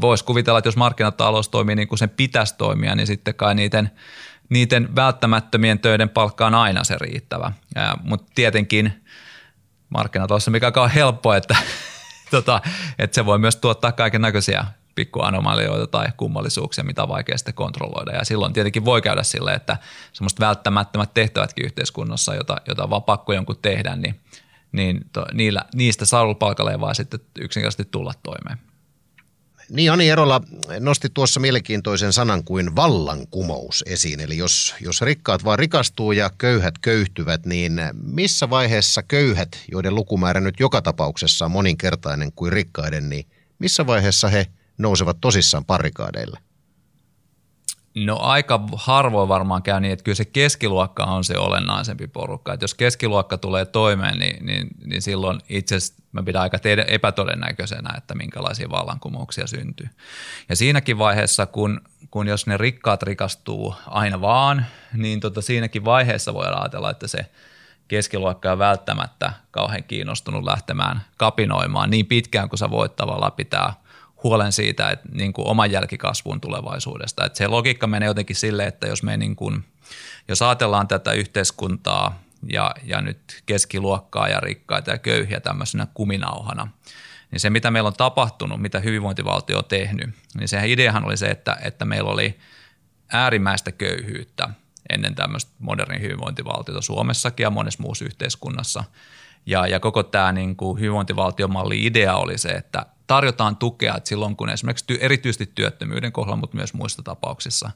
Voisi 0.00 0.24
kuvitella, 0.24 0.58
että 0.58 0.68
jos 0.68 0.76
markkinatalous 0.76 1.48
toimii 1.48 1.76
niin 1.76 1.88
kuin 1.88 1.98
sen 1.98 2.10
pitäisi 2.10 2.54
toimia, 2.58 2.94
niin 2.94 3.06
sitten 3.06 3.34
kai 3.34 3.54
niiden, 3.54 3.90
niiden 4.48 4.96
välttämättömien 4.96 5.78
töiden 5.78 6.08
palkka 6.08 6.46
on 6.46 6.54
aina 6.54 6.84
se 6.84 6.96
riittävä. 7.00 7.52
Mutta 8.02 8.32
tietenkin 8.34 9.04
markkinatalous 9.88 10.48
on 10.48 10.52
mikä 10.52 10.72
on 10.76 10.90
helppo, 10.90 11.34
että, 11.34 11.56
tota, 12.30 12.60
että 12.98 13.14
se 13.14 13.26
voi 13.26 13.38
myös 13.38 13.56
tuottaa 13.56 13.92
kaiken 13.92 14.20
näköisiä 14.20 14.64
pikkuanomalioita 14.94 15.86
tai 15.86 16.06
kummallisuuksia, 16.16 16.84
mitä 16.84 17.02
on 17.02 17.08
vaikea 17.08 17.38
sitten 17.38 17.54
kontrolloida. 17.54 18.12
Ja 18.12 18.24
silloin 18.24 18.52
tietenkin 18.52 18.84
voi 18.84 19.02
käydä 19.02 19.22
silleen, 19.22 19.56
että 19.56 19.76
semmoista 20.12 20.46
välttämättömät 20.46 21.14
tehtävätkin 21.14 21.64
yhteiskunnassa, 21.64 22.34
jota, 22.34 22.56
jota 22.68 22.90
vaan 22.90 23.02
pakko 23.02 23.32
jonkun 23.32 23.58
tehdä, 23.62 23.96
niin, 23.96 24.20
niin 24.72 25.00
to, 25.12 25.26
niillä, 25.32 25.64
niistä 25.74 26.04
saadulla 26.04 26.34
palkalla 26.34 26.72
ei 26.72 26.80
vaan 26.80 26.94
sitten 26.94 27.20
yksinkertaisesti 27.38 27.88
tulla 27.90 28.12
toimeen. 28.22 28.58
Niin, 29.68 29.92
Ani 29.92 30.08
Erola 30.08 30.40
nosti 30.80 31.08
tuossa 31.14 31.40
mielenkiintoisen 31.40 32.12
sanan 32.12 32.44
kuin 32.44 32.76
vallankumous 32.76 33.84
esiin. 33.86 34.20
Eli 34.20 34.36
jos, 34.36 34.74
jos 34.80 35.00
rikkaat 35.02 35.44
vaan 35.44 35.58
rikastuu 35.58 36.12
ja 36.12 36.30
köyhät 36.38 36.78
köyhtyvät, 36.78 37.46
niin 37.46 37.80
missä 38.02 38.50
vaiheessa 38.50 39.02
köyhät, 39.02 39.48
joiden 39.72 39.94
lukumäärä 39.94 40.40
nyt 40.40 40.60
joka 40.60 40.82
tapauksessa 40.82 41.44
on 41.44 41.50
moninkertainen 41.50 42.32
kuin 42.32 42.52
rikkaiden, 42.52 43.08
niin 43.08 43.26
missä 43.58 43.86
vaiheessa 43.86 44.28
he– 44.28 44.46
nousevat 44.78 45.20
tosissaan 45.20 45.64
parikaadeille? 45.64 46.38
No 47.94 48.18
aika 48.20 48.60
harvoin 48.74 49.28
varmaan 49.28 49.62
käy 49.62 49.80
niin, 49.80 49.92
että 49.92 50.02
kyllä 50.02 50.16
se 50.16 50.24
keskiluokka 50.24 51.04
on 51.04 51.24
se 51.24 51.38
olennaisempi 51.38 52.06
porukka. 52.06 52.52
Että 52.52 52.64
jos 52.64 52.74
keskiluokka 52.74 53.38
tulee 53.38 53.64
toimeen, 53.64 54.18
niin, 54.18 54.46
niin, 54.46 54.68
niin 54.84 55.02
silloin 55.02 55.40
itse 55.48 55.76
asiassa 55.76 56.02
mä 56.12 56.22
pidän 56.22 56.42
aika 56.42 56.58
tehdä 56.58 56.84
epätodennäköisenä, 56.88 57.94
että 57.96 58.14
minkälaisia 58.14 58.70
vallankumouksia 58.70 59.46
syntyy. 59.46 59.88
Ja 60.48 60.56
siinäkin 60.56 60.98
vaiheessa, 60.98 61.46
kun, 61.46 61.80
kun 62.10 62.26
jos 62.26 62.46
ne 62.46 62.56
rikkaat 62.56 63.02
rikastuu 63.02 63.74
aina 63.86 64.20
vaan, 64.20 64.66
niin 64.94 65.20
tota 65.20 65.42
siinäkin 65.42 65.84
vaiheessa 65.84 66.34
voi 66.34 66.46
ajatella, 66.46 66.90
että 66.90 67.06
se 67.06 67.26
keskiluokka 67.88 68.52
on 68.52 68.58
välttämättä 68.58 69.32
kauhean 69.50 69.84
kiinnostunut 69.84 70.44
lähtemään 70.44 71.00
kapinoimaan 71.16 71.90
niin 71.90 72.06
pitkään, 72.06 72.48
kun 72.48 72.58
sä 72.58 72.70
voit 72.70 72.96
tavallaan 72.96 73.32
pitää 73.32 73.72
huolen 74.24 74.52
siitä, 74.52 74.90
että 74.90 75.08
niin 75.12 75.32
kuin 75.32 75.48
oman 75.48 75.70
jälkikasvun 75.70 76.40
tulevaisuudesta. 76.40 77.24
Että 77.24 77.36
se 77.36 77.46
logiikka 77.46 77.86
menee 77.86 78.06
jotenkin 78.06 78.36
silleen, 78.36 78.68
että 78.68 78.86
jos 78.86 79.02
me 79.02 79.16
niin 79.16 79.36
kuin, 79.36 79.64
jos 80.28 80.42
ajatellaan 80.42 80.88
tätä 80.88 81.12
yhteiskuntaa 81.12 82.22
ja, 82.48 82.74
ja 82.84 83.00
nyt 83.00 83.42
keskiluokkaa 83.46 84.28
ja 84.28 84.40
rikkaita 84.40 84.90
ja 84.90 84.98
köyhiä 84.98 85.40
tämmöisenä 85.40 85.86
kuminauhana, 85.94 86.68
niin 87.30 87.40
se 87.40 87.50
mitä 87.50 87.70
meillä 87.70 87.86
on 87.86 87.94
tapahtunut, 87.94 88.60
mitä 88.60 88.80
hyvinvointivaltio 88.80 89.58
on 89.58 89.64
tehnyt, 89.64 90.10
niin 90.38 90.48
sehän 90.48 90.68
ideahan 90.68 91.04
oli 91.04 91.16
se, 91.16 91.26
että, 91.26 91.56
että 91.62 91.84
meillä 91.84 92.10
oli 92.10 92.38
äärimmäistä 93.12 93.72
köyhyyttä 93.72 94.48
ennen 94.90 95.14
tämmöistä 95.14 95.52
modernin 95.58 96.02
hyvinvointivaltiota 96.02 96.80
Suomessakin 96.80 97.44
ja 97.44 97.50
monessa 97.50 97.82
muussa 97.82 98.04
yhteiskunnassa. 98.04 98.84
Ja, 99.46 99.66
ja 99.66 99.80
koko 99.80 100.02
tämä 100.02 100.32
niin 100.32 100.56
kuin 100.56 100.80
hyvinvointivaltiomalli 100.80 101.86
idea 101.86 102.16
oli 102.16 102.38
se, 102.38 102.48
että 102.48 102.86
tarjotaan 103.14 103.56
tukea 103.56 103.96
että 103.96 104.08
silloin, 104.08 104.36
kun 104.36 104.50
esimerkiksi 104.50 104.86
ty, 104.86 104.98
erityisesti 105.00 105.52
työttömyyden 105.54 106.12
kohdalla, 106.12 106.36
mutta 106.36 106.56
myös 106.56 106.74
muissa 106.74 107.02
tapauksissa, 107.02 107.70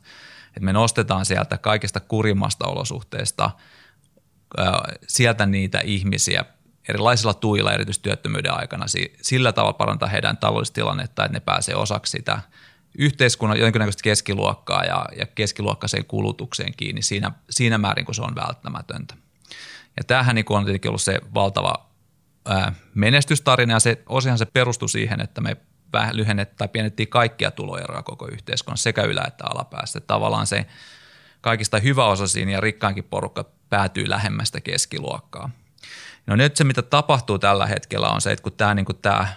että 0.46 0.60
me 0.60 0.72
nostetaan 0.72 1.24
sieltä 1.24 1.58
kaikista 1.58 2.00
kurimmasta 2.00 2.66
olosuhteista 2.66 3.50
sieltä 5.08 5.46
niitä 5.46 5.80
ihmisiä 5.80 6.44
erilaisilla 6.88 7.34
tuilla 7.34 7.72
erityisesti 7.72 8.02
työttömyyden 8.02 8.52
aikana. 8.52 8.86
Sillä 9.22 9.52
tavalla 9.52 9.72
parantaa 9.72 10.08
heidän 10.08 10.36
taloudellista 10.36 10.74
tilannetta, 10.74 11.24
että 11.24 11.36
ne 11.36 11.40
pääsee 11.40 11.74
osaksi 11.74 12.10
sitä 12.10 12.40
yhteiskunnan 12.98 13.58
jonkinnäköistä 13.58 14.02
keskiluokkaa 14.02 14.84
ja, 14.84 15.06
ja 15.18 15.26
keskiluokkaiseen 15.26 16.04
kulutukseen 16.04 16.72
kiinni 16.76 17.02
siinä, 17.02 17.32
siinä 17.50 17.78
määrin, 17.78 18.04
kun 18.04 18.14
se 18.14 18.22
on 18.22 18.34
välttämätöntä. 18.34 19.14
Ja 19.96 20.04
tämähän 20.06 20.34
niin 20.34 20.46
on 20.48 20.64
tietenkin 20.64 20.88
ollut 20.88 21.02
se 21.02 21.20
valtava 21.34 21.85
menestystarina 22.94 23.72
ja 23.72 23.80
se, 23.80 24.02
osihan 24.08 24.38
se 24.38 24.44
perustui 24.44 24.88
siihen, 24.88 25.20
että 25.20 25.40
me 25.40 25.56
vähän 25.92 26.16
lyhennettiin 26.16 26.58
tai 26.58 26.68
pienettiin 26.68 27.08
kaikkia 27.08 27.50
tuloeroja 27.50 28.02
koko 28.02 28.28
yhteiskunnassa 28.28 28.82
sekä 28.82 29.02
ylä- 29.02 29.24
että 29.26 29.44
alapäästä. 29.46 30.00
Tavallaan 30.00 30.46
se 30.46 30.66
kaikista 31.40 31.78
hyväosaisiin 31.78 32.48
ja 32.48 32.60
rikkaankin 32.60 33.04
porukka 33.04 33.44
päätyy 33.68 34.08
lähemmästä 34.08 34.60
keskiluokkaa. 34.60 35.50
No 36.26 36.36
nyt 36.36 36.56
se, 36.56 36.64
mitä 36.64 36.82
tapahtuu 36.82 37.38
tällä 37.38 37.66
hetkellä 37.66 38.08
on 38.08 38.20
se, 38.20 38.32
että 38.32 38.42
kun 38.42 38.52
tämä, 38.52 38.74
niin 38.74 38.86
kuin 38.86 38.98
tämä 39.02 39.28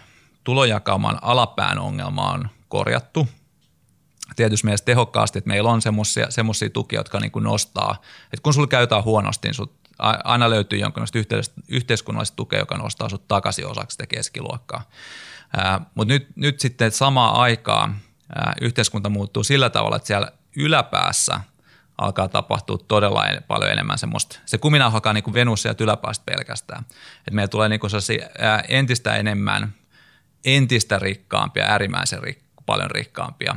tulojakauman 0.44 1.20
alapään 1.22 1.80
ongelma 1.80 2.32
on 2.32 2.50
korjattu 2.68 3.28
tietysti 4.36 4.66
mielessä 4.66 4.86
tehokkaasti, 4.86 5.38
että 5.38 5.48
meillä 5.48 5.70
on 5.70 5.82
semmoisia 6.30 6.70
tukia, 6.74 7.00
jotka 7.00 7.20
niin 7.20 7.32
kuin 7.32 7.44
nostaa, 7.44 8.02
että 8.24 8.44
kun 8.44 8.54
sulla 8.54 8.68
käytetään 8.68 9.04
huonosti, 9.04 9.48
niin 9.48 9.54
sut 9.54 9.79
aina 10.24 10.50
löytyy 10.50 10.80
jonkinlaista 10.80 11.20
yhteiskunnallista 11.68 12.36
tukea, 12.36 12.60
joka 12.60 12.78
nostaa 12.78 13.10
sut 13.10 13.28
takaisin 13.28 13.68
osaksi 13.68 13.94
sitä 13.94 14.08
keskiluokkaa. 14.08 14.90
Mutta 15.96 16.14
nyt, 16.14 16.28
nyt 16.36 16.60
sitten 16.60 16.92
samaan 16.92 17.36
aikaan 17.36 17.96
yhteiskunta 18.62 19.10
muuttuu 19.10 19.44
sillä 19.44 19.70
tavalla, 19.70 19.96
että 19.96 20.08
siellä 20.08 20.32
yläpäässä 20.56 21.40
alkaa 21.98 22.28
tapahtua 22.28 22.78
todella 22.88 23.24
paljon 23.48 23.72
enemmän 23.72 23.98
semmoista. 23.98 24.40
Se 24.46 24.58
kuminauha 24.58 24.98
alkaa 24.98 25.14
niin 25.14 25.34
venua 25.34 25.56
sieltä 25.56 25.84
yläpäästä 25.84 26.26
pelkästään. 26.26 26.86
Et 27.28 27.34
meillä 27.34 27.48
tulee 27.48 27.70
niin 27.70 27.80
entistä 28.68 29.16
enemmän 29.16 29.74
entistä 30.46 31.00
rikkaampia, 31.00 31.66
äärimmäisen 31.66 32.24
rik, 32.24 32.40
paljon 32.66 32.92
rikkaampia 32.92 33.56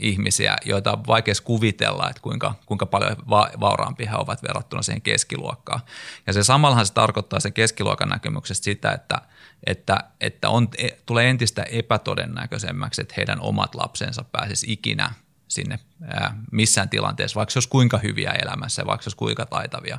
ihmisiä, 0.00 0.56
joita 0.64 0.92
on 0.92 1.06
vaikea 1.06 1.34
kuvitella, 1.44 2.10
että 2.10 2.22
kuinka, 2.22 2.54
kuinka 2.66 2.86
paljon 2.86 3.16
va- 3.30 3.50
vauraampia 3.60 4.10
he 4.10 4.16
ovat 4.16 4.42
verrattuna 4.42 4.82
siihen 4.82 5.02
keskiluokkaan. 5.02 5.80
Ja 6.26 6.32
se 6.32 6.42
samallahan 6.42 6.86
se 6.86 6.92
tarkoittaa 6.92 7.40
sen 7.40 7.52
keskiluokan 7.52 8.08
näkemyksestä 8.08 8.64
sitä, 8.64 8.92
että, 8.92 9.22
että, 9.66 9.98
että 10.20 10.48
on, 10.48 10.68
e, 10.78 10.88
tulee 11.06 11.30
entistä 11.30 11.62
epätodennäköisemmäksi, 11.62 13.00
että 13.00 13.14
heidän 13.16 13.40
omat 13.40 13.74
lapsensa 13.74 14.24
pääsisi 14.24 14.72
ikinä 14.72 15.12
sinne 15.48 15.78
ää, 16.06 16.36
missään 16.52 16.88
tilanteessa, 16.88 17.36
vaikka 17.36 17.50
se 17.52 17.58
olisi 17.58 17.68
kuinka 17.68 17.98
hyviä 17.98 18.30
elämässä, 18.30 18.86
vaikka 18.86 19.02
se 19.02 19.08
olisi 19.08 19.16
kuinka 19.16 19.46
taitavia, 19.46 19.98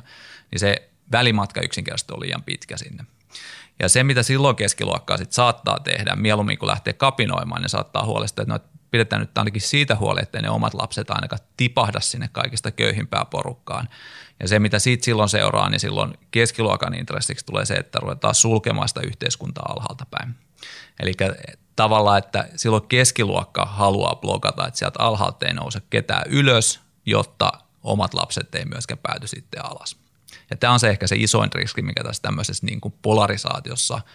niin 0.50 0.60
se 0.60 0.90
välimatka 1.12 1.60
yksinkertaisesti 1.60 2.12
on 2.12 2.20
liian 2.20 2.42
pitkä 2.42 2.76
sinne. 2.76 3.04
Ja 3.78 3.88
se, 3.88 4.04
mitä 4.04 4.22
silloin 4.22 4.56
keskiluokkaa 4.56 5.16
sit 5.16 5.32
saattaa 5.32 5.78
tehdä, 5.78 6.16
mieluummin 6.16 6.58
kun 6.58 6.68
lähtee 6.68 6.92
kapinoimaan, 6.92 7.62
niin 7.62 7.70
saattaa 7.70 8.04
huolestua, 8.04 8.42
että 8.42 8.52
no, 8.52 8.60
pidetään 8.90 9.20
nyt 9.20 9.38
ainakin 9.38 9.60
siitä 9.60 9.96
huoli, 9.96 10.20
että 10.22 10.42
ne 10.42 10.50
omat 10.50 10.74
lapset 10.74 11.10
ainakaan 11.10 11.42
tipahda 11.56 12.00
sinne 12.00 12.28
kaikista 12.32 12.70
köyhimpään 12.70 13.26
porukkaan. 13.26 13.88
Ja 14.40 14.48
se, 14.48 14.58
mitä 14.58 14.78
siitä 14.78 15.04
silloin 15.04 15.28
seuraa, 15.28 15.70
niin 15.70 15.80
silloin 15.80 16.14
keskiluokan 16.30 16.94
intressiksi 16.94 17.46
tulee 17.46 17.64
se, 17.64 17.74
että 17.74 17.98
ruvetaan 17.98 18.34
sulkemaan 18.34 18.88
sitä 18.88 19.00
yhteiskuntaa 19.00 19.72
alhaalta 19.72 20.06
päin. 20.10 20.34
Eli 21.00 21.12
tavallaan, 21.76 22.18
että 22.18 22.48
silloin 22.56 22.86
keskiluokka 22.88 23.64
haluaa 23.64 24.16
blokata, 24.16 24.66
että 24.66 24.78
sieltä 24.78 24.98
alhaalta 24.98 25.46
ei 25.46 25.54
nouse 25.54 25.82
ketään 25.90 26.24
ylös, 26.30 26.80
jotta 27.06 27.52
omat 27.82 28.14
lapset 28.14 28.54
ei 28.54 28.64
myöskään 28.64 29.00
pääty 29.02 29.26
sitten 29.26 29.64
alas. 29.64 29.96
Ja 30.50 30.56
tämä 30.56 30.72
on 30.72 30.80
se 30.80 30.88
ehkä 30.88 31.06
se 31.06 31.16
isoin 31.18 31.50
riski, 31.54 31.82
mikä 31.82 32.04
tässä 32.04 32.22
tämmöisessä 32.22 32.66
niin 32.66 32.80
kuin 32.80 32.94
polarisaatiossa– 33.02 34.00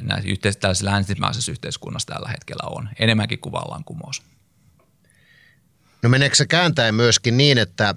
näissä 0.00 0.30
yhteis- 0.30 0.56
tällaisessa 0.56 0.90
länsimaisessa 0.90 1.52
yhteiskunnassa 1.52 2.14
tällä 2.14 2.28
hetkellä 2.28 2.68
on, 2.70 2.88
enemmänkin 2.98 3.38
kuin 3.38 3.52
vallankumous. 3.52 4.22
No 6.02 6.08
meneekö 6.10 6.36
se 6.36 6.46
kääntäen 6.46 6.94
myöskin 6.94 7.36
niin, 7.36 7.58
että 7.58 7.94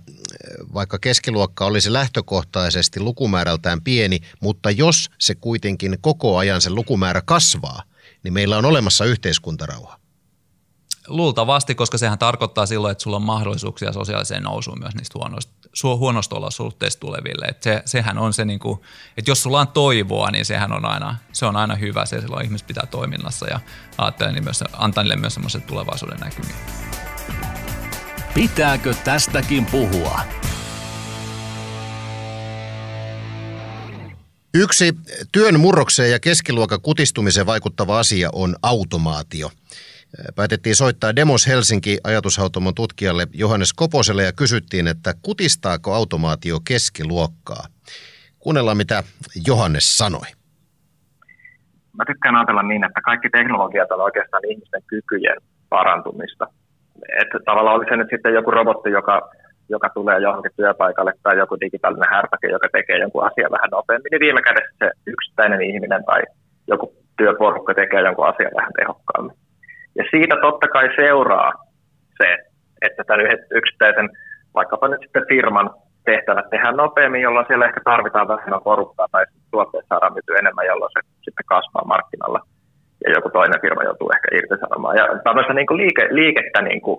vaikka 0.73 0.99
keskiluokka 0.99 1.65
olisi 1.65 1.93
lähtökohtaisesti 1.93 2.99
lukumäärältään 2.99 3.81
pieni, 3.81 4.19
mutta 4.39 4.71
jos 4.71 5.09
se 5.19 5.35
kuitenkin 5.35 5.97
koko 6.01 6.37
ajan 6.37 6.61
se 6.61 6.69
lukumäärä 6.69 7.21
kasvaa, 7.25 7.83
niin 8.23 8.33
meillä 8.33 8.57
on 8.57 8.65
olemassa 8.65 9.05
yhteiskuntarauha? 9.05 9.99
Luultavasti, 11.07 11.75
koska 11.75 11.97
sehän 11.97 12.19
tarkoittaa 12.19 12.65
silloin, 12.65 12.91
että 12.91 13.01
sulla 13.01 13.15
on 13.17 13.23
mahdollisuuksia 13.23 13.93
sosiaaliseen 13.93 14.43
nousuun 14.43 14.79
myös 14.79 14.95
niistä 14.95 15.19
huonoista, 15.19 15.53
huonosta 15.83 16.35
olosuhteista 16.35 16.99
tuleville. 16.99 17.45
Et 17.45 17.63
se, 17.63 17.81
sehän 17.85 18.17
on 18.17 18.33
se, 18.33 18.45
niin 18.45 18.59
kuin, 18.59 18.79
että 19.17 19.31
jos 19.31 19.43
sulla 19.43 19.61
on 19.61 19.67
toivoa, 19.67 20.31
niin 20.31 20.45
sehän 20.45 20.71
on 20.71 20.85
aina, 20.85 21.15
se 21.33 21.45
on 21.45 21.55
aina 21.55 21.75
hyvä. 21.75 22.05
Se 22.05 22.21
silloin 22.21 22.45
ihmiset 22.45 22.67
pitää 22.67 22.85
toiminnassa 22.91 23.47
ja 23.47 23.59
ajattelee 23.97 24.33
niin 24.33 24.43
myös, 24.43 24.63
antaa 24.73 25.03
niille 25.03 25.15
myös 25.15 25.33
semmoiset 25.33 25.67
tulevaisuuden 25.67 26.19
näkymiä. 26.19 26.55
Pitääkö 28.33 28.93
tästäkin 29.03 29.65
puhua? 29.65 30.19
Yksi 34.53 34.93
työn 35.31 35.59
murrokseen 35.59 36.11
ja 36.11 36.19
keskiluokan 36.19 36.81
kutistumiseen 36.81 37.45
vaikuttava 37.45 37.99
asia 37.99 38.29
on 38.33 38.55
automaatio– 38.61 39.51
Päätettiin 40.35 40.75
soittaa 40.75 41.15
Demos 41.15 41.47
Helsinki 41.47 41.97
ajatushautomon 42.03 42.75
tutkijalle 42.75 43.27
Johannes 43.33 43.73
Koposelle 43.73 44.23
ja 44.23 44.31
kysyttiin, 44.31 44.87
että 44.87 45.13
kutistaako 45.21 45.93
automaatio 45.93 46.57
keskiluokkaa. 46.67 47.65
Kuunnellaan, 48.39 48.77
mitä 48.77 49.03
Johannes 49.47 49.97
sanoi. 49.97 50.27
Mä 51.97 52.03
tykkään 52.07 52.35
ajatella 52.35 52.63
niin, 52.63 52.83
että 52.83 53.01
kaikki 53.01 53.29
teknologiat 53.29 53.91
on 53.91 54.01
oikeastaan 54.01 54.43
ihmisten 54.51 54.83
kykyjen 54.87 55.37
parantumista. 55.69 56.47
Että 57.21 57.37
tavallaan 57.45 57.75
oli 57.75 57.85
se 57.89 57.95
nyt 57.97 58.07
sitten 58.11 58.33
joku 58.33 58.51
robotti, 58.51 58.89
joka, 58.89 59.29
joka 59.69 59.89
tulee 59.89 60.19
johonkin 60.19 60.51
työpaikalle 60.55 61.13
tai 61.23 61.37
joku 61.37 61.59
digitaalinen 61.59 62.09
härpäke, 62.09 62.47
joka 62.47 62.67
tekee 62.71 62.97
jonkun 62.97 63.25
asian 63.25 63.51
vähän 63.51 63.69
nopeammin, 63.71 64.09
niin 64.11 64.19
viime 64.19 64.41
kädessä 64.41 64.75
se 64.79 64.91
yksittäinen 65.07 65.61
ihminen 65.61 66.05
tai 66.05 66.21
joku 66.67 66.93
työporukka 67.17 67.73
tekee 67.73 68.01
jonkun 68.01 68.27
asian 68.27 68.51
vähän 68.55 68.73
tehokkaammin. 68.79 69.46
Ja 69.97 70.03
siitä 70.11 70.35
totta 70.41 70.67
kai 70.67 70.89
seuraa 70.95 71.51
se, 72.17 72.37
että 72.81 73.03
tämän 73.03 73.25
yksittäisen, 73.51 74.09
vaikkapa 74.55 74.87
nyt 74.87 75.01
sitten 75.01 75.27
firman 75.27 75.69
tehtävät 76.05 76.49
tehdään 76.49 76.77
nopeammin, 76.77 77.21
jolloin 77.21 77.47
siellä 77.47 77.65
ehkä 77.65 77.81
tarvitaan 77.83 78.27
vähemmän 78.27 78.67
porukkaa 78.69 79.07
tai 79.11 79.25
tuotteet 79.51 79.85
saadaan 79.89 80.13
myytyä 80.13 80.39
enemmän, 80.39 80.65
jolloin 80.65 80.91
se 80.93 81.07
sitten 81.25 81.45
kasvaa 81.45 81.85
markkinalla 81.93 82.39
ja 83.05 83.11
joku 83.15 83.29
toinen 83.29 83.61
firma 83.61 83.83
joutuu 83.83 84.09
ehkä 84.15 84.35
irtisanomaan. 84.37 84.97
Ja 84.97 85.05
tämmöistä 85.23 85.53
niin 85.53 85.67
kuin 85.67 85.77
liike, 85.77 86.07
liikettä, 86.11 86.61
niin 86.61 86.81
kuin, 86.81 86.97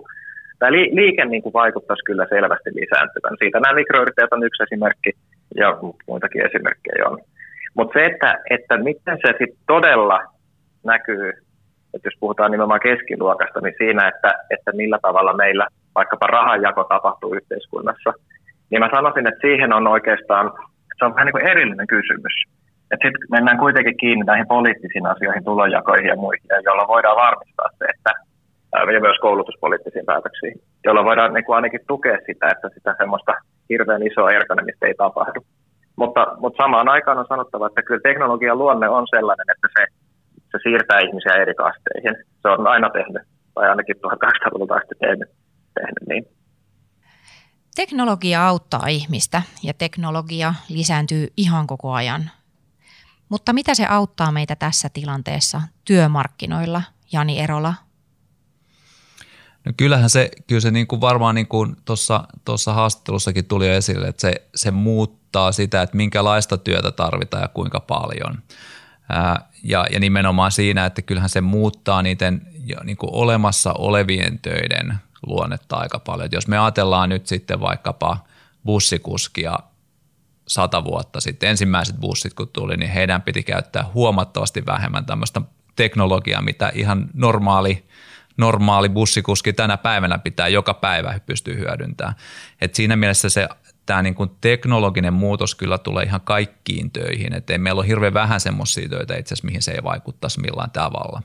tämä 0.59 0.71
liike 0.71 1.25
niin 1.25 1.43
kuin 1.43 1.53
vaikuttaisi 1.53 2.03
kyllä 2.05 2.25
selvästi 2.29 2.69
lisääntyvän. 2.81 3.37
Siitä 3.39 3.59
nämä 3.59 3.75
mikroyrittäjät 3.75 4.33
on 4.33 4.43
yksi 4.43 4.63
esimerkki 4.63 5.11
ja 5.55 5.77
muitakin 6.07 6.45
esimerkkejä 6.45 7.03
on. 7.09 7.19
Mutta 7.77 7.93
se, 7.93 8.05
että, 8.05 8.37
että 8.49 8.77
miten 8.77 9.17
se 9.23 9.29
sitten 9.39 9.63
todella 9.67 10.19
näkyy 10.83 11.31
että 11.93 12.07
jos 12.07 12.19
puhutaan 12.19 12.51
nimenomaan 12.51 12.79
keskiluokasta, 12.89 13.61
niin 13.61 13.75
siinä, 13.77 14.07
että, 14.07 14.33
että 14.49 14.71
millä 14.71 14.99
tavalla 15.01 15.33
meillä 15.33 15.67
vaikkapa 15.95 16.27
rahanjako 16.27 16.83
tapahtuu 16.83 17.33
yhteiskunnassa, 17.33 18.13
niin 18.69 18.79
mä 18.79 18.89
sanoisin, 18.91 19.27
että 19.27 19.47
siihen 19.47 19.73
on 19.73 19.87
oikeastaan, 19.87 20.51
se 20.97 21.05
on 21.05 21.15
vähän 21.15 21.25
niin 21.25 21.37
kuin 21.37 21.47
erillinen 21.47 21.87
kysymys. 21.87 22.35
Että 22.91 23.07
sitten 23.07 23.27
mennään 23.31 23.57
kuitenkin 23.57 23.97
kiinni 23.97 24.25
näihin 24.25 24.47
poliittisiin 24.47 25.05
asioihin, 25.05 25.43
tulonjakoihin 25.43 26.07
ja 26.07 26.15
muihin, 26.15 26.43
joilla 26.63 26.87
voidaan 26.87 27.15
varmistaa 27.15 27.69
se, 27.77 27.85
että 27.95 28.11
ja 28.73 29.01
myös 29.01 29.17
koulutuspoliittisiin 29.21 30.05
päätöksiin, 30.05 30.61
jolla 30.85 31.03
voidaan 31.03 31.33
niin 31.33 31.45
kuin 31.45 31.55
ainakin 31.55 31.79
tukea 31.87 32.17
sitä, 32.25 32.47
että 32.47 32.69
sitä 32.73 32.95
semmoista 32.97 33.33
hirveän 33.69 34.07
isoa 34.07 34.31
erkanemista 34.31 34.85
ei 34.87 34.93
tapahdu. 34.93 35.41
Mutta, 35.95 36.35
mutta 36.39 36.63
samaan 36.63 36.89
aikaan 36.89 37.17
on 37.17 37.25
sanottava, 37.29 37.67
että 37.67 37.81
kyllä 37.81 38.01
teknologian 38.03 38.57
luonne 38.57 38.89
on 38.89 39.07
sellainen, 39.15 39.45
että 39.51 39.67
se 39.77 39.85
se 40.51 40.57
siirtää 40.63 40.99
ihmisiä 40.99 41.41
eri 41.41 41.55
kasteihin. 41.55 42.15
se 42.41 42.47
on 42.47 42.67
aina 42.67 42.89
tehnyt, 42.89 43.21
tai 43.53 43.69
ainakin 43.69 43.95
1800-luvulta 43.95 44.73
asti 44.73 44.95
tehnyt, 44.99 45.29
tehnyt 45.75 46.07
niin. 46.09 46.25
Teknologia 47.75 48.47
auttaa 48.47 48.87
ihmistä 48.87 49.41
ja 49.63 49.73
teknologia 49.73 50.53
lisääntyy 50.69 51.27
ihan 51.37 51.67
koko 51.67 51.93
ajan. 51.93 52.31
Mutta 53.29 53.53
mitä 53.53 53.75
se 53.75 53.85
auttaa 53.85 54.31
meitä 54.31 54.55
tässä 54.55 54.89
tilanteessa 54.93 55.61
työmarkkinoilla, 55.85 56.81
Jani 57.11 57.39
Erola? 57.39 57.73
No 59.65 59.71
kyllähän 59.77 60.09
se, 60.09 60.29
kyllä 60.47 60.61
se 60.61 60.71
niin 60.71 60.87
kuin 60.87 61.01
varmaan 61.01 61.35
niin 61.35 61.47
kuin 61.47 61.75
tuossa, 61.85 62.23
tuossa 62.45 62.73
haastattelussakin 62.73 63.45
tuli 63.45 63.67
jo 63.67 63.73
esille, 63.73 64.07
että 64.07 64.21
se, 64.21 64.33
se 64.55 64.71
muuttaa 64.71 65.51
sitä, 65.51 65.81
että 65.81 65.97
minkälaista 65.97 66.57
työtä 66.57 66.91
tarvitaan 66.91 67.43
ja 67.43 67.47
kuinka 67.47 67.79
paljon. 67.79 68.37
Ää, 69.09 69.48
ja, 69.63 69.85
ja 69.91 69.99
nimenomaan 69.99 70.51
siinä, 70.51 70.85
että 70.85 71.01
kyllähän 71.01 71.29
se 71.29 71.41
muuttaa 71.41 72.01
niiden 72.01 72.41
jo 72.65 72.77
niin 72.83 72.97
kuin 72.97 73.13
olemassa 73.13 73.73
olevien 73.73 74.39
töiden 74.39 74.95
luonnetta 75.27 75.75
aika 75.75 75.99
paljon. 75.99 76.25
Et 76.25 76.33
jos 76.33 76.47
me 76.47 76.57
ajatellaan 76.57 77.09
nyt 77.09 77.27
sitten 77.27 77.59
vaikkapa 77.59 78.17
bussikuskia 78.65 79.59
sata 80.47 80.83
vuotta 80.83 81.21
sitten, 81.21 81.49
ensimmäiset 81.49 81.95
bussit 81.95 82.33
kun 82.33 82.47
tuli, 82.47 82.77
niin 82.77 82.91
heidän 82.91 83.21
piti 83.21 83.43
käyttää 83.43 83.85
huomattavasti 83.93 84.65
vähemmän 84.65 85.05
tämmöistä 85.05 85.41
teknologiaa, 85.75 86.41
mitä 86.41 86.71
ihan 86.75 87.09
normaali, 87.13 87.85
normaali 88.37 88.89
bussikuski 88.89 89.53
tänä 89.53 89.77
päivänä 89.77 90.17
pitää 90.17 90.47
joka 90.47 90.73
päivä 90.73 91.19
pystyy 91.25 91.57
hyödyntämään. 91.57 92.15
Et 92.61 92.75
siinä 92.75 92.95
mielessä 92.95 93.29
se 93.29 93.49
tämä 93.89 94.01
niin 94.01 94.15
kuin 94.15 94.31
teknologinen 94.41 95.13
muutos 95.13 95.55
kyllä 95.55 95.77
tulee 95.77 96.03
ihan 96.03 96.21
kaikkiin 96.21 96.91
töihin, 96.91 97.33
että 97.33 97.57
meillä 97.57 97.79
ole 97.79 97.87
hirveän 97.87 98.13
vähän 98.13 98.39
semmoisia 98.39 98.89
töitä 98.89 99.17
itse 99.17 99.33
asiassa, 99.33 99.45
mihin 99.45 99.61
se 99.61 99.71
ei 99.71 99.83
vaikuttaisi 99.83 100.39
millään 100.39 100.71
tavalla. 100.71 101.21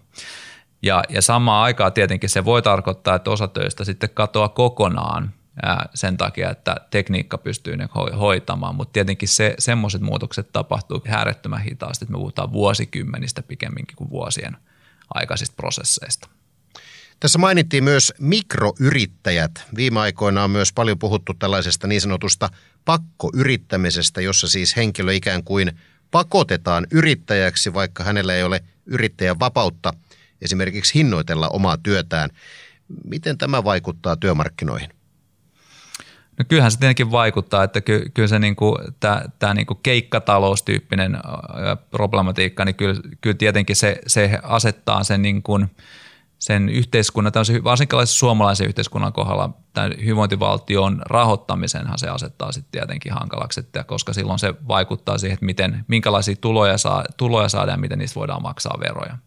Ja, 0.83 1.03
ja 1.09 1.23
samaan 1.23 1.65
aikaan 1.65 1.93
tietenkin 1.93 2.31
se 2.31 2.45
voi 2.45 2.63
tarkoittaa, 2.63 3.15
että 3.15 3.31
osa 3.31 3.49
töistä 3.49 3.85
sitten 3.85 4.11
katoaa 4.15 4.49
kokonaan 4.49 5.33
ää, 5.63 5.89
sen 5.95 6.17
takia, 6.17 6.51
että 6.51 6.77
tekniikka 6.91 7.39
pystyy 7.39 7.77
ne 7.77 7.89
hoitamaan, 8.19 8.75
mutta 8.75 8.93
tietenkin 8.93 9.29
se, 9.29 9.55
semmoiset 9.59 10.01
muutokset 10.01 10.53
tapahtuu 10.53 11.03
äärettömän 11.09 11.63
hitaasti, 11.63 12.05
että 12.05 12.13
me 12.13 12.19
puhutaan 12.19 12.53
vuosikymmenistä 12.53 13.43
pikemminkin 13.43 13.97
kuin 13.97 14.11
vuosien 14.11 14.57
aikaisista 15.15 15.57
prosesseista. 15.57 16.29
Tässä 17.21 17.39
mainittiin 17.39 17.85
myös 17.85 18.13
mikroyrittäjät. 18.19 19.51
Viime 19.77 20.01
aikoina 20.01 20.45
on 20.45 20.51
myös 20.51 20.73
paljon 20.73 20.99
puhuttu 20.99 21.35
tällaisesta 21.35 21.87
niin 21.87 22.01
sanotusta 22.01 22.51
pakkoyrittämisestä, 22.85 24.21
jossa 24.21 24.49
siis 24.49 24.77
henkilö 24.77 25.13
ikään 25.13 25.45
kuin 25.45 25.73
pakotetaan 26.11 26.87
yrittäjäksi, 26.91 27.75
vaikka 27.75 28.05
hänellä 28.05 28.35
ei 28.35 28.43
ole 28.43 28.65
yrittäjän 28.87 29.41
vapautta 29.41 29.93
esimerkiksi 30.43 30.95
hinnoitella 30.95 31.49
omaa 31.49 31.77
työtään. 31.77 32.31
Miten 33.05 33.39
tämä 33.39 33.65
vaikuttaa 33.65 34.17
työmarkkinoihin? 34.17 34.91
No 36.39 36.45
kyllähän 36.49 36.73
se 36.73 36.79
tietenkin 36.79 37.11
vaikuttaa, 37.11 37.65
että 37.65 37.81
ky, 37.81 38.11
kyllä 38.15 38.29
se 38.29 38.39
niinku, 38.39 38.79
tämä, 39.39 39.55
niinku 39.55 39.75
keikkataloustyyppinen 39.75 41.19
problematiikka, 41.91 42.65
niin 42.65 42.75
kyllä, 42.75 43.01
kyllä 43.21 43.37
tietenkin 43.37 43.77
se, 43.77 44.01
se 44.07 44.39
asettaa 44.43 45.05
sen 45.05 45.23
niin 45.23 45.43
kuin– 45.43 45.67
sen 46.39 46.69
yhteiskunnan, 46.69 47.33
varsinkin 47.65 48.07
suomalaisen 48.07 48.67
yhteiskunnan 48.67 49.13
kohdalla 49.13 49.51
tämän 49.73 49.93
hyvinvointivaltion 50.01 51.03
rahoittamisenhan 51.07 51.99
se 51.99 52.09
asettaa 52.09 52.53
sitten 52.53 52.71
tietenkin 52.81 53.13
hankalaksi, 53.13 53.61
että 53.61 53.85
koska 53.85 54.13
silloin 54.13 54.39
se 54.39 54.55
vaikuttaa 54.69 55.19
siihen, 55.19 55.35
että 55.35 55.47
miten, 55.47 55.85
minkälaisia 55.89 56.37
tuloja, 56.41 56.79
saa, 56.79 57.05
tuloja 57.17 57.49
saadaan 57.49 57.79
ja 57.79 57.81
miten 57.81 57.99
niistä 57.99 58.21
voidaan 58.21 58.43
maksaa 58.43 58.81
veroja. 58.81 59.19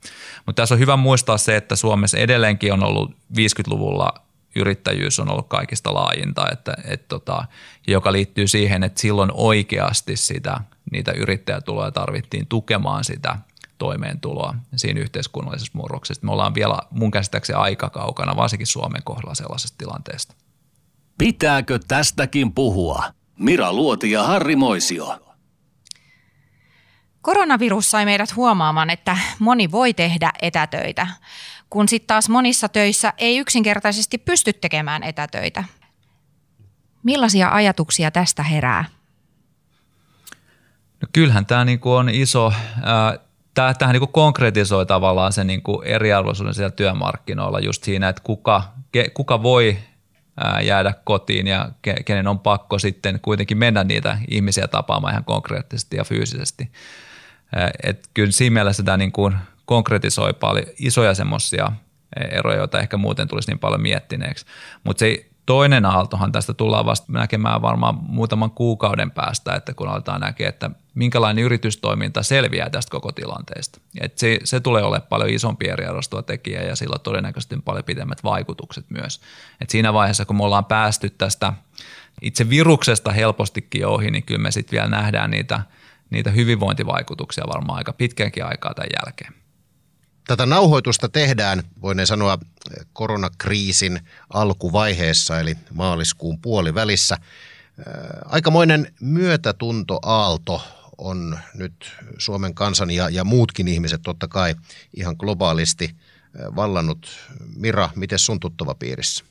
Mutta 0.46 0.62
tässä 0.62 0.76
on 0.76 0.80
hyvä 0.80 0.98
muistaa 0.98 1.38
se, 1.38 1.56
että 1.56 1.76
Suomessa 1.76 2.18
edelleenkin 2.18 2.74
on 2.74 2.84
ollut 2.84 3.12
50-luvulla 3.12 4.14
yrittäjyys 4.56 5.20
on 5.20 5.32
ollut 5.32 5.48
kaikista 5.48 5.94
laajinta, 5.94 6.50
että, 6.52 6.74
et 6.86 7.08
tota, 7.08 7.46
joka 7.88 8.12
liittyy 8.12 8.48
siihen, 8.48 8.84
että 8.84 9.02
silloin 9.02 9.32
oikeasti 9.34 10.16
sitä, 10.16 10.62
niitä 10.92 11.12
yrittäjätuloja 11.12 11.92
tarvittiin 11.92 12.48
tukemaan 12.48 13.04
sitä 13.04 13.38
toimeentuloa 13.78 14.56
siinä 14.76 15.00
yhteiskunnallisessa 15.00 15.78
murroksessa. 15.78 16.26
Me 16.26 16.32
ollaan 16.32 16.56
vielä 16.56 16.80
mun 16.92 17.12
käsittääkseni 17.12 17.60
aika 17.60 17.90
kaukana, 17.90 18.36
varsinkin 18.36 18.68
Suomen 18.68 19.04
kohdalla 19.04 19.36
sellaisesta 19.36 19.78
tilanteesta. 19.78 20.36
Pitääkö 21.18 21.80
tästäkin 21.88 22.54
puhua? 22.54 23.04
Mira 23.40 23.74
Luoti 23.74 24.12
ja 24.12 24.24
Harri 24.24 24.56
Moisio. 24.56 25.20
Koronavirus 27.22 27.92
sai 27.92 28.06
meidät 28.06 28.36
huomaamaan, 28.36 28.90
että 28.90 29.18
moni 29.40 29.72
voi 29.72 29.94
tehdä 29.94 30.32
etätöitä, 30.42 31.08
kun 31.70 31.88
sitten 31.88 32.08
taas 32.08 32.30
monissa 32.30 32.70
töissä 32.70 33.14
ei 33.18 33.38
yksinkertaisesti 33.38 34.18
pysty 34.18 34.54
tekemään 34.54 35.04
etätöitä. 35.04 35.64
Millaisia 37.04 37.50
ajatuksia 37.50 38.12
tästä 38.12 38.44
herää? 38.44 38.86
No 41.02 41.08
kyllähän 41.14 41.46
tämä 41.46 41.66
niinku 41.66 41.94
on 41.94 42.10
iso 42.10 42.54
tämä, 43.58 43.74
tämähän 43.74 43.94
niin 44.00 44.12
konkretisoi 44.12 44.86
tavallaan 44.86 45.34
sen 45.34 45.48
niin 45.48 45.62
kuin 45.62 45.88
eriarvoisuuden 45.88 46.54
siellä 46.54 46.72
työmarkkinoilla 46.72 47.60
just 47.60 47.84
siinä, 47.84 48.10
että 48.10 48.22
kuka, 48.26 48.64
ke, 48.92 49.10
kuka 49.14 49.44
voi 49.44 49.78
jäädä 50.64 50.94
kotiin 51.04 51.48
ja 51.48 51.70
kenen 52.06 52.28
on 52.28 52.40
pakko 52.40 52.80
sitten 52.80 53.20
kuitenkin 53.22 53.58
mennä 53.58 53.84
niitä 53.84 54.18
ihmisiä 54.28 54.68
tapaamaan 54.68 55.14
ihan 55.14 55.26
konkreettisesti 55.26 55.98
ja 55.98 56.04
fyysisesti. 56.04 56.72
Et 57.84 58.10
kyllä 58.14 58.32
siinä 58.32 58.54
mielessä 58.54 58.84
tämä 58.84 58.98
niin 58.98 59.12
kuin 59.12 59.36
konkretisoi 59.66 60.34
paljon 60.34 60.66
isoja 60.80 61.14
semmoisia 61.14 61.72
eroja, 62.32 62.58
joita 62.58 62.80
ehkä 62.80 62.98
muuten 62.98 63.28
tulisi 63.28 63.52
niin 63.52 63.60
paljon 63.60 63.82
miettineeksi. 63.82 64.46
Mutta 64.84 65.00
se 65.00 65.26
Toinen 65.48 65.86
aaltohan 65.86 66.32
tästä 66.32 66.54
tullaan 66.54 66.86
vasta 66.86 67.12
näkemään 67.12 67.62
varmaan 67.62 67.96
muutaman 68.02 68.52
kuukauden 68.52 69.12
päästä, 69.12 69.56
että 69.56 69.74
kun 69.74 69.88
aletaan 69.88 70.22
näkeä, 70.22 70.50
että 70.50 70.70
minkälainen 70.96 71.44
yritystoiminta 71.44 72.24
selviää 72.24 72.70
tästä 72.70 72.92
koko 72.92 73.12
tilanteesta. 73.12 73.80
Et 74.02 74.18
se, 74.18 74.40
se 74.44 74.60
tulee 74.60 74.84
olemaan 74.84 75.10
paljon 75.10 75.30
isompi 75.30 75.70
eriarvoistava 75.70 76.22
tekijä 76.22 76.64
ja 76.64 76.76
sillä 76.76 77.00
todennäköisesti 77.00 77.58
paljon 77.66 77.84
pidemmät 77.84 78.24
vaikutukset 78.24 78.86
myös. 78.90 79.22
Et 79.62 79.70
siinä 79.70 79.94
vaiheessa, 79.94 80.26
kun 80.26 80.36
me 80.36 80.44
ollaan 80.44 80.66
päästy 80.66 81.10
tästä 81.10 81.54
itse 82.22 82.50
viruksesta 82.50 83.12
helpostikin 83.12 83.88
ohi, 83.88 84.12
niin 84.12 84.24
kyllä 84.24 84.42
me 84.42 84.52
sitten 84.52 84.72
vielä 84.72 84.90
nähdään 84.90 85.32
niitä, 85.32 85.62
niitä 86.10 86.32
hyvinvointivaikutuksia 86.32 87.44
varmaan 87.48 87.78
aika 87.78 87.94
pitkänkin 87.94 88.46
aikaa 88.46 88.74
tämän 88.74 88.90
jälkeen. 89.06 89.47
Tätä 90.28 90.46
nauhoitusta 90.46 91.10
tehdään, 91.10 91.64
voin 91.82 92.08
sanoa, 92.08 92.38
koronakriisin 92.94 94.00
alkuvaiheessa, 94.34 95.40
eli 95.40 95.56
maaliskuun 95.74 96.40
puolivälissä. 96.42 97.18
Aikamoinen 98.26 98.94
myötätuntoaalto 99.02 100.62
on 100.98 101.40
nyt 101.54 101.74
Suomen 102.18 102.54
kansan 102.54 102.92
ja, 102.92 103.10
ja 103.10 103.24
muutkin 103.24 103.68
ihmiset 103.68 104.02
totta 104.02 104.28
kai 104.28 104.56
ihan 104.98 105.16
globaalisti 105.20 105.96
vallannut. 106.56 107.08
Mira, 107.56 107.90
miten 107.96 108.20
sun 108.20 108.40
tuttava 108.40 108.76
piirissä? 108.76 109.26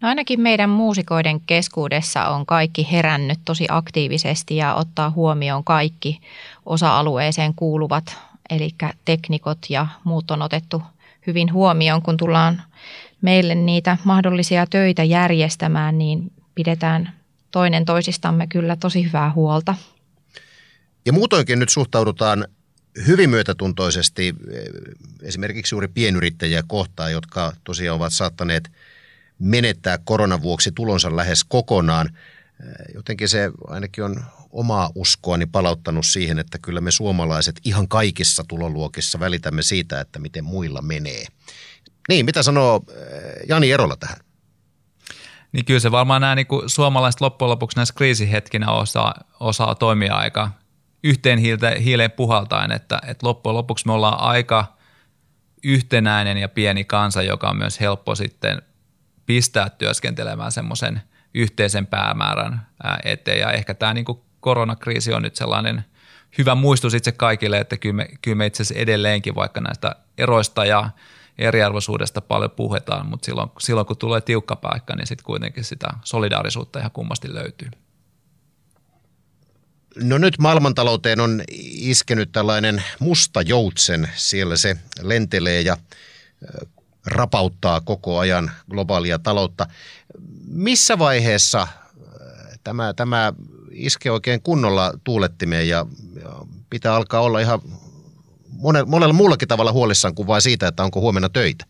No 0.00 0.08
ainakin 0.08 0.40
meidän 0.40 0.70
muusikoiden 0.70 1.40
keskuudessa 1.40 2.28
on 2.28 2.46
kaikki 2.46 2.88
herännyt 2.92 3.38
tosi 3.44 3.66
aktiivisesti 3.70 4.56
ja 4.56 4.74
ottaa 4.74 5.10
huomioon 5.10 5.64
kaikki 5.64 6.20
osa-alueeseen 6.66 7.54
kuuluvat 7.54 8.16
eli 8.50 8.70
teknikot 9.04 9.58
ja 9.68 9.86
muut 10.04 10.30
on 10.30 10.42
otettu 10.42 10.82
hyvin 11.26 11.52
huomioon, 11.52 12.02
kun 12.02 12.16
tullaan 12.16 12.62
meille 13.22 13.54
niitä 13.54 13.98
mahdollisia 14.04 14.66
töitä 14.66 15.04
järjestämään, 15.04 15.98
niin 15.98 16.32
pidetään 16.54 17.12
toinen 17.50 17.84
toisistamme 17.84 18.46
kyllä 18.46 18.76
tosi 18.76 19.04
hyvää 19.04 19.32
huolta. 19.32 19.74
Ja 21.06 21.12
muutoinkin 21.12 21.58
nyt 21.58 21.68
suhtaudutaan 21.68 22.46
hyvin 23.06 23.30
myötätuntoisesti 23.30 24.28
eh, 24.28 24.64
esimerkiksi 25.22 25.74
juuri 25.74 25.88
pienyrittäjiä 25.88 26.62
kohtaan, 26.66 27.12
jotka 27.12 27.52
tosiaan 27.64 27.96
ovat 27.96 28.12
saattaneet 28.12 28.70
menettää 29.38 29.98
koronan 30.04 30.42
vuoksi 30.42 30.72
tulonsa 30.72 31.16
lähes 31.16 31.44
kokonaan. 31.44 32.10
Eh, 32.60 32.94
jotenkin 32.94 33.28
se 33.28 33.50
ainakin 33.68 34.04
on 34.04 34.24
omaa 34.54 34.90
uskoani 34.94 35.46
palauttanut 35.46 36.06
siihen, 36.06 36.38
että 36.38 36.58
kyllä 36.58 36.80
me 36.80 36.90
suomalaiset 36.90 37.60
ihan 37.64 37.88
kaikissa 37.88 38.44
tuloluokissa 38.48 39.20
välitämme 39.20 39.62
siitä, 39.62 40.00
että 40.00 40.18
miten 40.18 40.44
muilla 40.44 40.82
menee. 40.82 41.24
Niin, 42.08 42.26
mitä 42.26 42.42
sanoo 42.42 42.84
eh, 42.90 43.46
Jani 43.48 43.72
Erola 43.72 43.96
tähän? 43.96 44.16
Niin 45.52 45.64
kyllä 45.64 45.80
se 45.80 45.90
varmaan 45.90 46.20
nämä 46.20 46.34
niin 46.34 46.46
kuin 46.46 46.70
suomalaiset 46.70 47.20
loppujen 47.20 47.50
lopuksi 47.50 47.76
näissä 47.76 47.94
kriisihetkinä 47.94 48.70
osaa, 48.70 49.14
osaa 49.40 49.74
toimia 49.74 50.14
aika 50.14 50.50
yhteen 51.04 51.38
hiileen 51.80 52.10
puhaltaen, 52.10 52.72
että, 52.72 53.00
että 53.06 53.26
loppujen 53.26 53.56
lopuksi 53.56 53.86
me 53.86 53.92
ollaan 53.92 54.20
aika 54.20 54.76
yhtenäinen 55.64 56.38
ja 56.38 56.48
pieni 56.48 56.84
kansa, 56.84 57.22
joka 57.22 57.50
on 57.50 57.56
myös 57.56 57.80
helppo 57.80 58.14
sitten 58.14 58.62
pistää 59.26 59.70
työskentelemään 59.70 60.52
semmoisen 60.52 61.02
yhteisen 61.34 61.86
päämäärän 61.86 62.66
eteen. 63.04 63.40
Ja 63.40 63.52
ehkä 63.52 63.74
tämä 63.74 63.94
niin 63.94 64.04
kuin 64.04 64.20
koronakriisi 64.44 65.12
on 65.12 65.22
nyt 65.22 65.36
sellainen 65.36 65.84
hyvä 66.38 66.54
muistus 66.54 66.94
itse 66.94 67.12
kaikille, 67.12 67.58
että 67.58 67.76
kyllä 67.76 67.94
me, 67.94 68.08
kyllä 68.22 68.34
me 68.34 68.46
itse 68.46 68.62
asiassa 68.62 68.82
edelleenkin 68.82 69.34
vaikka 69.34 69.60
näistä 69.60 69.96
eroista 70.18 70.64
ja 70.64 70.90
eriarvoisuudesta 71.38 72.20
paljon 72.20 72.50
puhutaan, 72.50 73.06
mutta 73.06 73.26
silloin, 73.26 73.50
silloin 73.58 73.86
kun 73.86 73.96
tulee 73.96 74.20
tiukka 74.20 74.56
paikka, 74.56 74.96
niin 74.96 75.06
sitten 75.06 75.24
kuitenkin 75.24 75.64
sitä 75.64 75.88
solidaarisuutta 76.04 76.78
ihan 76.78 76.90
kummasti 76.90 77.34
löytyy. 77.34 77.68
No 79.96 80.18
nyt 80.18 80.38
maailmantalouteen 80.38 81.20
on 81.20 81.42
iskenyt 81.78 82.32
tällainen 82.32 82.82
musta 82.98 83.42
joutsen. 83.42 84.08
Siellä 84.14 84.56
se 84.56 84.76
lentelee 85.02 85.60
ja 85.60 85.76
rapauttaa 87.06 87.80
koko 87.80 88.18
ajan 88.18 88.50
globaalia 88.70 89.18
taloutta. 89.18 89.66
Missä 90.46 90.98
vaiheessa 90.98 91.68
tämä, 92.64 92.94
tämä 92.94 93.32
iskee 93.74 94.12
oikein 94.12 94.42
kunnolla 94.42 94.92
tuulettimeen 95.04 95.68
ja, 95.68 95.86
ja 96.22 96.30
pitää 96.70 96.94
alkaa 96.94 97.20
olla 97.20 97.40
ihan 97.40 97.60
monella, 98.50 98.86
monella 98.88 99.12
muullakin 99.12 99.48
tavalla 99.48 99.72
huolissaan 99.72 100.14
kuin 100.14 100.26
vain 100.26 100.42
siitä, 100.42 100.68
että 100.68 100.84
onko 100.84 101.00
huomenna 101.00 101.28
töitä? 101.28 101.64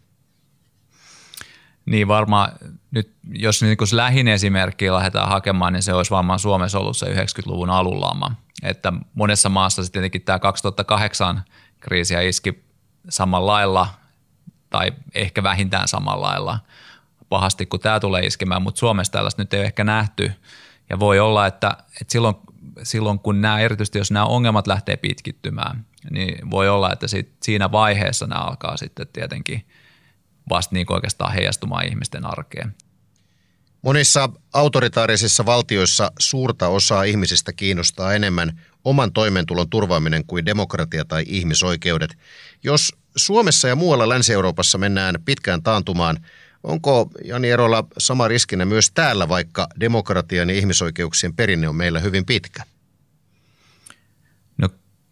Niin 1.87 2.09
varmaan 2.09 2.53
nyt, 2.90 3.12
jos 3.33 3.62
niin 3.62 3.77
kun 3.77 3.87
lähin 3.93 4.29
esimerkkiä 4.29 4.95
lähdetään 4.95 5.29
hakemaan, 5.29 5.73
niin 5.73 5.83
se 5.83 5.95
olisi 5.95 6.11
varmaan 6.11 6.38
Suomessa 6.38 6.79
ollut 6.79 6.97
se 6.97 7.07
90-luvun 7.07 7.71
alullaama. 7.71 8.35
Että 8.62 8.93
monessa 9.14 9.49
maassa 9.49 9.83
sitten 9.83 10.01
tietenkin 10.01 10.23
tämä 10.23 10.38
2008 10.38 11.43
kriisiä 11.81 12.21
iski 12.21 12.64
samalla 13.09 13.53
lailla 13.53 13.88
tai 14.71 14.93
ehkä 15.14 15.43
vähintään 15.43 15.88
samalla 15.88 16.27
lailla 16.27 16.59
pahasti 17.29 17.67
kuin 17.67 17.81
tämä 17.81 18.01
tulee 18.01 18.27
iskemään, 18.27 18.62
mutta 18.62 18.79
Suomessa 18.79 19.12
tällaista 19.12 19.43
nyt 19.43 19.55
ei 19.55 19.61
ole 19.61 19.67
ehkä 19.67 19.85
nähty. 19.85 20.33
Ja 20.90 20.99
voi 21.01 21.18
olla, 21.20 21.47
että, 21.47 21.77
että 22.01 22.12
silloin, 22.12 22.35
silloin 22.83 23.18
kun 23.18 23.40
nämä, 23.40 23.61
erityisesti 23.61 23.99
jos 23.99 24.11
nämä 24.11 24.27
ongelmat 24.27 24.66
lähtee 24.66 24.97
pitkittymään, 24.97 25.87
niin 26.11 26.51
voi 26.51 26.68
olla, 26.68 26.92
että 26.92 27.09
sit, 27.09 27.33
siinä 27.42 27.73
vaiheessa 27.73 28.27
nämä 28.27 28.40
alkaa 28.40 28.77
sitten 28.77 29.07
tietenkin 29.12 29.66
vasta 30.49 30.75
niin 30.75 30.92
oikeastaan 30.92 31.33
heijastumaan 31.33 31.87
ihmisten 31.87 32.27
arkeen. 32.27 32.75
Monissa 33.83 34.29
autoritaarisissa 34.53 35.47
valtioissa 35.47 36.12
suurta 36.18 36.68
osaa 36.68 37.03
ihmisistä 37.03 37.53
kiinnostaa 37.53 38.14
enemmän 38.14 38.61
oman 38.85 39.12
toimeentulon 39.12 39.70
turvaaminen 39.70 40.25
kuin 40.27 40.47
demokratia 40.47 41.05
tai 41.05 41.25
ihmisoikeudet. 41.27 42.18
Jos 42.62 42.92
Suomessa 43.16 43.68
ja 43.68 43.77
muualla 43.77 44.09
Länsi-Euroopassa 44.09 44.79
mennään 44.79 45.16
pitkään 45.25 45.62
taantumaan, 45.62 46.16
onko 46.64 47.11
Jani 47.24 47.50
Erola 47.50 47.85
sama 47.98 48.29
riskinä 48.29 48.64
myös 48.64 48.90
täällä, 48.90 49.29
vaikka 49.29 49.68
demokratian 49.81 50.50
ja 50.50 50.57
ihmisoikeuksien 50.57 51.37
perinne 51.37 51.68
on 51.68 51.77
meillä 51.77 52.00
hyvin 52.00 52.27
pitkä? 52.27 52.62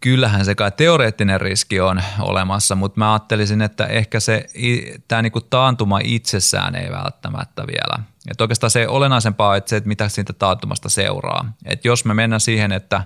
kyllähän 0.03 0.45
se 0.45 0.55
kai 0.55 0.71
teoreettinen 0.71 1.41
riski 1.41 1.79
on 1.79 2.01
olemassa, 2.19 2.75
mutta 2.75 2.99
mä 2.99 3.13
ajattelisin, 3.13 3.61
että 3.61 3.85
ehkä 3.85 4.19
se 4.19 4.45
tämä 5.07 5.21
niinku 5.21 5.41
taantuma 5.41 5.99
itsessään 6.03 6.75
ei 6.75 6.91
välttämättä 6.91 7.67
vielä. 7.67 8.03
Et 8.31 8.41
oikeastaan 8.41 8.71
se 8.71 8.87
olennaisempaa 8.87 9.49
on 9.49 9.57
että 9.57 9.69
se, 9.69 9.77
että 9.77 9.87
mitä 9.87 10.09
siitä 10.09 10.33
taantumasta 10.33 10.89
seuraa. 10.89 11.53
Et 11.65 11.85
jos 11.85 12.05
me 12.05 12.13
mennään 12.13 12.39
siihen, 12.39 12.71
että 12.71 13.03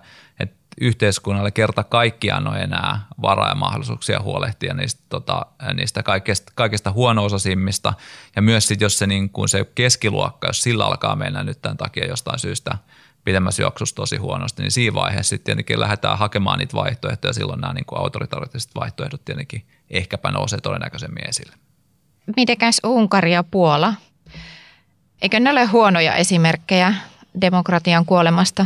yhteiskunnalle 0.81 1.51
kerta 1.51 1.83
kaikkiaan 1.83 2.47
on 2.47 2.57
enää 2.57 3.01
varaa 3.21 3.49
ja 3.49 3.55
mahdollisuuksia 3.55 4.19
huolehtia 4.19 4.73
niistä, 4.73 5.03
tota, 5.09 5.45
niistä 5.73 6.03
kaikista, 6.03 6.51
kaikista 6.55 6.91
huono-osaisimmista 6.91 7.93
ja 8.35 8.41
myös 8.41 8.67
sit, 8.67 8.81
jos 8.81 8.97
se, 8.97 9.07
niin 9.07 9.29
kuin 9.29 9.49
se 9.49 9.65
keskiluokka, 9.75 10.47
jos 10.47 10.61
sillä 10.61 10.85
alkaa 10.85 11.15
mennä 11.15 11.43
nyt 11.43 11.61
tämän 11.61 11.77
takia 11.77 12.05
jostain 12.05 12.39
syystä– 12.39 12.77
pidemmässä 13.27 13.61
juoksussa 13.61 13.95
tosi 13.95 14.17
huonosti, 14.17 14.61
niin 14.61 14.71
siinä 14.71 14.93
vaiheessa 14.93 15.29
sitten 15.29 15.45
tietenkin 15.45 15.79
lähdetään 15.79 16.17
hakemaan 16.17 16.59
niitä 16.59 16.77
vaihtoehtoja, 16.77 17.33
silloin 17.33 17.61
nämä 17.61 17.73
niin 17.73 17.85
kuin 17.85 17.99
autoritaariset 17.99 18.75
vaihtoehdot 18.75 19.25
tietenkin 19.25 19.65
ehkäpä 19.89 20.31
nousee 20.31 20.61
todennäköisemmin 20.61 21.29
esille. 21.29 21.53
Mitenkäs 22.35 22.81
Unkari 22.85 23.33
ja 23.33 23.43
Puola? 23.43 23.93
Eikö 25.21 25.39
ne 25.39 25.51
ole 25.51 25.65
huonoja 25.65 26.15
esimerkkejä 26.15 26.93
demokratian 27.41 28.05
kuolemasta? 28.05 28.65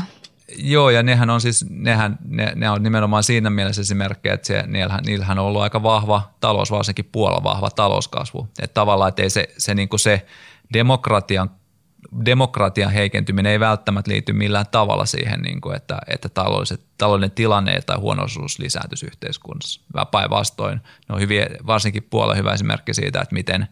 Joo, 0.56 0.90
ja 0.90 1.04
nehän 1.04 1.30
on 1.30 1.42
siis, 1.42 1.66
nehän, 1.70 2.18
ne, 2.26 2.52
ne 2.56 2.70
on 2.70 2.84
nimenomaan 2.84 3.24
siinä 3.24 3.50
mielessä 3.50 3.82
esimerkkejä, 3.82 4.34
että 4.34 4.48
se, 4.48 4.64
niillähän, 4.68 5.04
niillähän 5.06 5.40
on 5.40 5.46
ollut 5.46 5.62
aika 5.62 5.84
vahva 5.84 6.32
talous, 6.40 6.72
varsinkin 6.72 7.10
Puola 7.12 7.44
vahva 7.44 7.70
talouskasvu. 7.70 8.48
Että 8.62 8.74
tavallaan, 8.74 9.10
että 9.10 9.22
ei 9.22 9.30
se, 9.30 9.50
se, 9.58 9.76
niin 9.76 9.90
kuin 9.90 10.00
se 10.00 10.26
demokratian 10.74 11.50
demokratian 12.26 12.92
heikentyminen 12.92 13.52
ei 13.52 13.60
välttämättä 13.60 14.12
liity 14.12 14.34
millään 14.34 14.66
tavalla 14.72 15.06
siihen, 15.06 15.42
niin 15.42 15.62
kuin, 15.62 15.76
että, 15.76 15.98
että 16.08 16.30
taloudellinen 16.98 17.36
tilanne 17.36 17.82
tai 17.82 17.98
huonoisuus 17.98 18.60
lisääntyisi 18.60 19.06
yhteiskunnassa. 19.06 19.82
Päinvastoin 20.12 20.82
ne 21.10 21.16
on 21.16 21.22
hyviä, 21.22 21.48
varsinkin 21.68 22.04
puolella 22.04 22.36
hyvä 22.36 22.54
esimerkki 22.54 22.94
siitä, 22.94 23.22
että 23.22 23.34
miten, 23.34 23.68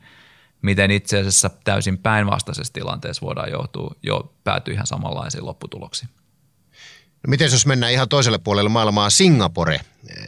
miten 0.62 0.92
itse 0.92 1.20
asiassa 1.20 1.50
täysin 1.64 1.98
päinvastaisessa 1.98 2.74
tilanteessa 2.74 3.26
voidaan 3.26 3.52
joutua, 3.52 3.96
jo 4.04 4.34
päätyä 4.44 4.74
ihan 4.74 4.88
samanlaisiin 4.88 5.46
lopputuloksiin. 5.46 6.10
No 7.24 7.30
miten 7.30 7.52
jos 7.52 7.66
mennään 7.66 7.92
ihan 7.92 8.10
toiselle 8.10 8.38
puolelle 8.38 8.70
maailmaa, 8.70 9.10
Singapore. 9.10 9.80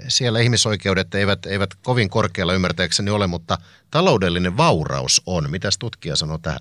Siellä 0.07 0.39
ihmisoikeudet 0.39 1.15
eivät, 1.15 1.45
eivät 1.45 1.69
kovin 1.83 2.09
korkealla 2.09 2.53
ymmärtääkseni 2.53 3.11
ole, 3.11 3.27
mutta 3.27 3.57
taloudellinen 3.91 4.57
vauraus 4.57 5.21
on. 5.25 5.51
Mitäs 5.51 5.77
tutkija 5.77 6.15
sanoo 6.15 6.37
tähän? 6.37 6.59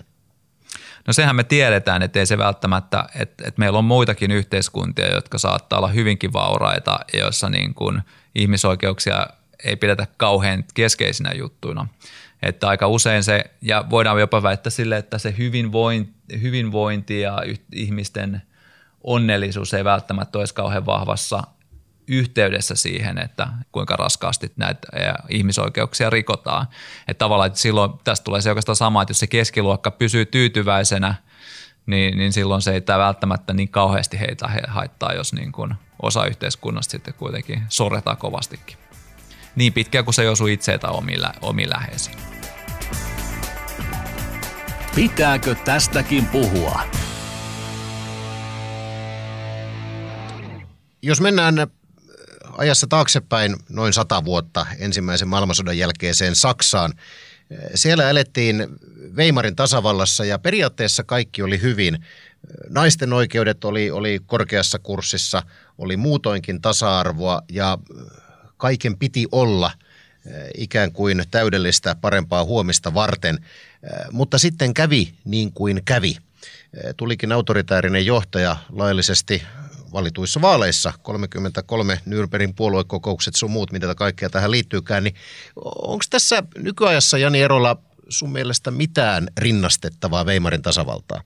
No 1.07 1.13
sehän 1.13 1.35
me 1.35 1.43
tiedetään, 1.43 2.01
että 2.01 2.19
ei 2.19 2.25
se 2.25 2.37
välttämättä, 2.37 3.05
että, 3.15 3.47
että 3.47 3.59
meillä 3.59 3.79
on 3.79 3.85
muitakin 3.85 4.31
yhteiskuntia, 4.31 5.13
jotka 5.13 5.37
saattaa 5.37 5.79
olla 5.79 5.87
hyvinkin 5.87 6.33
vauraita, 6.33 6.99
joissa 7.13 7.49
niin 7.49 7.73
kuin 7.73 8.01
ihmisoikeuksia 8.35 9.27
ei 9.63 9.75
pidetä 9.75 10.07
kauhean 10.17 10.63
keskeisinä 10.73 11.31
juttuina. 11.33 11.87
Että 12.41 12.67
aika 12.67 12.87
usein 12.87 13.23
se, 13.23 13.43
ja 13.61 13.85
voidaan 13.89 14.19
jopa 14.19 14.43
väittää 14.43 14.71
sille, 14.71 14.97
että 14.97 15.17
se 15.17 15.35
hyvinvointi, 15.37 16.13
hyvinvointi 16.41 17.21
ja 17.21 17.37
ihmisten 17.73 18.41
onnellisuus 19.03 19.73
ei 19.73 19.83
välttämättä 19.83 20.39
olisi 20.39 20.53
kauhean 20.53 20.85
vahvassa 20.85 21.43
yhteydessä 22.07 22.75
siihen, 22.75 23.17
että 23.17 23.47
kuinka 23.71 23.95
raskaasti 23.95 24.51
näitä 24.55 24.87
ihmisoikeuksia 25.29 26.09
rikotaan. 26.09 26.67
Että 27.07 27.19
tavallaan 27.19 27.47
että 27.47 27.59
silloin 27.59 27.91
tästä 28.03 28.23
tulee 28.23 28.41
se 28.41 28.49
oikeastaan 28.49 28.75
sama, 28.75 29.01
että 29.01 29.09
jos 29.09 29.19
se 29.19 29.27
keskiluokka 29.27 29.91
pysyy 29.91 30.25
tyytyväisenä, 30.25 31.15
niin, 31.85 32.17
niin 32.17 32.33
silloin 32.33 32.61
se 32.61 32.73
ei 32.73 32.81
tämä 32.81 32.99
välttämättä 32.99 33.53
niin 33.53 33.69
kauheasti 33.69 34.19
heitä 34.19 34.49
haittaa, 34.67 35.13
jos 35.13 35.33
niin 35.33 35.51
kuin 35.51 35.73
osa 36.01 36.25
yhteiskunnasta 36.25 36.91
sitten 36.91 37.13
kuitenkin 37.13 37.63
sorretaan 37.69 38.17
kovastikin. 38.17 38.77
Niin 39.55 39.73
pitkään 39.73 40.05
kuin 40.05 40.15
se 40.15 40.21
ei 40.21 40.27
osu 40.27 40.47
itseitä 40.47 40.89
omiin, 40.89 41.21
omiin 41.41 41.69
läheisiin. 41.69 42.17
Pitääkö 44.95 45.55
tästäkin 45.55 46.25
puhua? 46.25 46.81
Jos 51.01 51.21
mennään 51.21 51.55
ajassa 52.57 52.87
taaksepäin 52.87 53.55
noin 53.69 53.93
sata 53.93 54.25
vuotta 54.25 54.65
ensimmäisen 54.79 55.27
maailmansodan 55.27 55.77
jälkeiseen 55.77 56.35
Saksaan. 56.35 56.93
Siellä 57.75 58.09
elettiin 58.09 58.67
Weimarin 59.15 59.55
tasavallassa 59.55 60.25
ja 60.25 60.39
periaatteessa 60.39 61.03
kaikki 61.03 61.41
oli 61.41 61.61
hyvin. 61.61 62.05
Naisten 62.69 63.13
oikeudet 63.13 63.63
oli, 63.63 63.91
oli 63.91 64.19
korkeassa 64.25 64.79
kurssissa, 64.79 65.43
oli 65.77 65.97
muutoinkin 65.97 66.61
tasa-arvoa 66.61 67.41
ja 67.51 67.77
kaiken 68.57 68.97
piti 68.97 69.27
olla 69.31 69.71
ikään 70.57 70.91
kuin 70.91 71.23
täydellistä 71.31 71.95
parempaa 71.95 72.43
huomista 72.43 72.93
varten. 72.93 73.45
Mutta 74.11 74.37
sitten 74.37 74.73
kävi 74.73 75.13
niin 75.25 75.53
kuin 75.53 75.81
kävi. 75.85 76.17
Tulikin 76.97 77.31
autoritäärinen 77.31 78.05
johtaja 78.05 78.57
laillisesti 78.69 79.43
valituissa 79.93 80.41
vaaleissa, 80.41 80.93
33 81.01 82.01
Nürnbergin 82.05 82.53
puoluekokoukset, 82.55 83.35
sun 83.35 83.51
muut, 83.51 83.71
mitä 83.71 83.95
kaikkea 83.95 84.29
tähän 84.29 84.51
liittyykään, 84.51 85.03
niin 85.03 85.15
onko 85.65 86.03
tässä 86.09 86.43
nykyajassa 86.57 87.17
Jani 87.17 87.41
Erola 87.41 87.77
sun 88.09 88.31
mielestä 88.31 88.71
mitään 88.71 89.27
rinnastettavaa 89.37 90.23
Weimarin 90.23 90.61
tasavaltaa? 90.61 91.21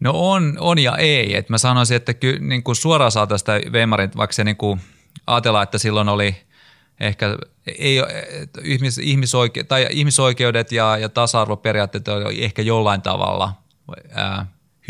No 0.00 0.12
on, 0.14 0.56
on 0.60 0.78
ja 0.78 0.96
ei. 0.96 1.36
Et 1.36 1.48
mä 1.48 1.58
sanoisin, 1.58 1.96
että 1.96 2.14
kyllä 2.14 2.40
niin 2.40 2.62
kuin 2.62 2.76
suoraan 2.76 3.12
saa 3.12 3.26
tästä 3.26 3.60
Weimarin, 3.70 4.10
vaikka 4.16 4.34
se 4.34 4.44
niin 4.44 4.56
kuin 4.56 4.80
ajatellaan, 5.26 5.62
että 5.62 5.78
silloin 5.78 6.08
oli 6.08 6.36
ehkä 7.00 7.36
ei, 7.78 7.96
ihmis, 8.62 8.98
ihmisoike, 8.98 9.64
tai 9.64 9.86
ihmisoikeudet 9.90 10.72
ja, 10.72 10.98
ja 10.98 11.08
tasa-arvoperiaatteet 11.08 12.08
oli 12.08 12.44
ehkä 12.44 12.62
jollain 12.62 13.02
tavalla 13.02 13.52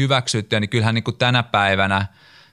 hyväksyttyä, 0.00 0.60
niin 0.60 0.70
kyllähän 0.70 0.94
niin 0.94 1.04
kuin 1.04 1.16
tänä 1.16 1.42
päivänä 1.42 2.06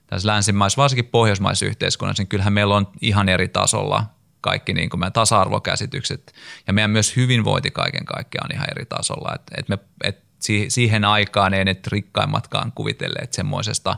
tässä 0.08 0.28
länsimaissa, 0.28 0.82
varsinkin 0.82 1.06
pohjoismaisessa 1.06 1.66
yhteiskunnassa, 1.66 2.22
niin 2.22 2.28
kyllähän 2.28 2.54
meillä 2.54 2.76
on 2.76 2.88
ihan 3.02 3.30
eri 3.30 3.48
tasolla 3.48 4.06
kaikki 4.42 4.74
niin 4.74 4.90
kuin 4.90 5.00
meidän 5.00 5.14
tasa-arvokäsitykset 5.14 6.34
ja 6.68 6.74
meidän 6.74 6.92
myös 6.92 7.16
hyvinvointi 7.16 7.72
kaiken 7.72 8.06
kaikkiaan 8.06 8.48
on 8.50 8.56
ihan 8.56 8.68
eri 8.72 8.86
tasolla. 8.86 9.36
Et, 9.36 9.42
et 9.58 9.70
me, 9.70 9.78
et 10.04 10.24
siihen 10.68 11.06
aikaan 11.06 11.54
ei 11.54 11.66
ne 11.66 11.76
rikkaimmatkaan 11.88 12.72
kuvitelleet 12.72 13.34
semmoisesta, 13.34 13.98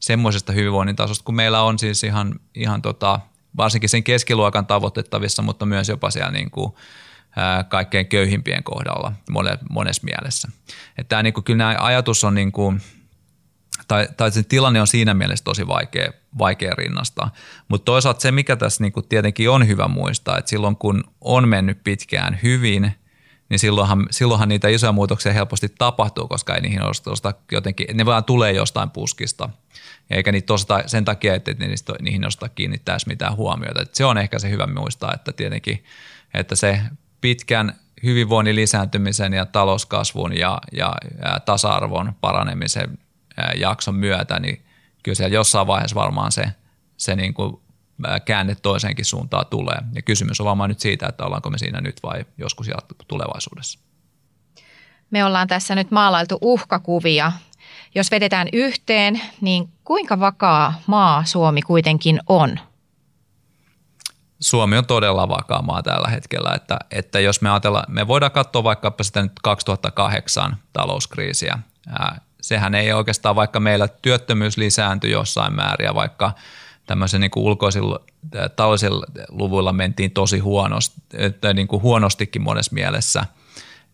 semmoisesta 0.00 0.52
hyvinvoinnin 0.52 0.96
tasosta, 0.96 1.24
kun 1.24 1.34
meillä 1.34 1.62
on 1.62 1.78
siis 1.78 2.04
ihan, 2.04 2.40
ihan 2.54 2.82
tota, 2.82 3.20
varsinkin 3.56 3.88
sen 3.88 4.04
keskiluokan 4.04 4.66
tavoitettavissa, 4.66 5.42
mutta 5.42 5.66
myös 5.66 5.88
jopa 5.88 6.10
siellä 6.10 6.30
niin 6.30 6.50
kuin, 6.50 6.72
kaikkein 7.68 8.06
köyhimpien 8.06 8.62
kohdalla 8.62 9.12
monessa 9.70 10.04
mielessä. 10.04 10.48
Että 10.98 11.08
tämä, 11.08 11.22
niin 11.22 11.34
kuin, 11.34 11.44
kyllä 11.44 11.56
nämä 11.56 11.76
ajatus 11.78 12.24
on 12.24 12.34
niin 12.34 12.52
kuin, 12.52 12.80
tai, 13.88 14.08
tai 14.16 14.30
se 14.30 14.42
tilanne 14.42 14.80
on 14.80 14.86
siinä 14.86 15.14
mielessä 15.14 15.44
tosi 15.44 15.66
vaikea, 15.66 16.12
vaikea 16.38 16.74
rinnastaa. 16.74 17.30
Mutta 17.68 17.84
toisaalta 17.84 18.20
se, 18.20 18.32
mikä 18.32 18.56
tässä 18.56 18.84
niin 18.84 18.92
kuin 18.92 19.08
tietenkin 19.08 19.50
on 19.50 19.66
hyvä 19.68 19.88
muistaa, 19.88 20.38
että 20.38 20.48
silloin 20.48 20.76
kun 20.76 21.04
on 21.20 21.48
mennyt 21.48 21.84
pitkään 21.84 22.38
hyvin, 22.42 22.92
niin 23.48 23.58
silloinhan, 23.58 24.06
silloinhan 24.10 24.48
niitä 24.48 24.68
isoja 24.68 24.92
muutoksia 24.92 25.32
helposti 25.32 25.68
tapahtuu, 25.78 26.28
koska 26.28 26.54
ei 26.54 26.60
niihin 26.60 26.82
osta 26.82 27.34
jotenkin, 27.52 27.96
ne 27.96 28.06
vaan 28.06 28.24
tulee 28.24 28.52
jostain 28.52 28.90
puskista. 28.90 29.48
Eikä 30.10 30.32
niitä 30.32 30.46
tosta 30.46 30.82
sen 30.86 31.04
takia, 31.04 31.34
että 31.34 31.54
niistä, 31.58 31.92
niihin 32.00 32.26
osta 32.26 32.48
kiinnittäisi 32.48 33.08
mitään 33.08 33.36
huomiota. 33.36 33.82
Et 33.82 33.94
se 33.94 34.04
on 34.04 34.18
ehkä 34.18 34.38
se 34.38 34.50
hyvä 34.50 34.66
muistaa, 34.66 35.14
että 35.14 35.32
tietenkin, 35.32 35.84
että 36.34 36.56
se 36.56 36.80
pitkän 37.20 37.74
hyvinvoinnin 38.02 38.56
lisääntymisen 38.56 39.32
ja 39.32 39.46
talouskasvun 39.46 40.36
ja, 40.36 40.58
ja, 40.72 40.94
tasa-arvon 41.44 42.12
paranemisen 42.20 42.98
jakson 43.56 43.94
myötä, 43.94 44.40
niin 44.40 44.62
kyllä 45.02 45.16
siellä 45.16 45.34
jossain 45.34 45.66
vaiheessa 45.66 45.94
varmaan 45.94 46.32
se, 46.32 46.44
se 46.96 47.16
niin 47.16 47.34
kuin 47.34 47.60
käänne 48.24 48.54
toiseenkin 48.54 49.04
suuntaan 49.04 49.46
tulee. 49.46 49.78
Ja 49.92 50.02
kysymys 50.02 50.40
on 50.40 50.46
varmaan 50.46 50.70
nyt 50.70 50.80
siitä, 50.80 51.06
että 51.06 51.24
ollaanko 51.24 51.50
me 51.50 51.58
siinä 51.58 51.80
nyt 51.80 52.02
vai 52.02 52.24
joskus 52.38 52.70
tulevaisuudessa. 53.08 53.78
Me 55.10 55.24
ollaan 55.24 55.48
tässä 55.48 55.74
nyt 55.74 55.90
maalailtu 55.90 56.38
uhkakuvia. 56.40 57.32
Jos 57.94 58.10
vedetään 58.10 58.48
yhteen, 58.52 59.20
niin 59.40 59.68
kuinka 59.84 60.20
vakaa 60.20 60.74
maa 60.86 61.24
Suomi 61.24 61.62
kuitenkin 61.62 62.20
on? 62.26 62.58
Suomi 64.40 64.78
on 64.78 64.86
todella 64.86 65.28
vakaa 65.28 65.62
maa 65.62 65.82
tällä 65.82 66.08
hetkellä, 66.08 66.52
että, 66.54 66.78
että 66.90 67.20
jos 67.20 67.40
me 67.40 67.50
ajatellaan, 67.50 67.84
me 67.88 68.06
voidaan 68.06 68.32
katsoa 68.32 68.64
vaikkapa 68.64 69.04
sitä 69.04 69.22
nyt 69.22 69.32
2008 69.42 70.56
talouskriisiä. 70.72 71.58
sehän 72.40 72.74
ei 72.74 72.92
oikeastaan, 72.92 73.36
vaikka 73.36 73.60
meillä 73.60 73.88
työttömyys 73.88 74.56
lisääntyi 74.56 75.10
jossain 75.10 75.54
määrin 75.54 75.84
ja 75.84 75.94
vaikka 75.94 76.32
tämmöisen 76.86 77.20
niin 77.20 77.30
ulkoisilla 77.36 78.00
taloudellisilla 78.56 79.06
luvuilla 79.28 79.72
mentiin 79.72 80.10
tosi 80.10 80.38
huonosti, 80.38 80.96
niin 81.54 81.68
kuin 81.68 81.82
huonostikin 81.82 82.42
monessa 82.42 82.74
mielessä, 82.74 83.24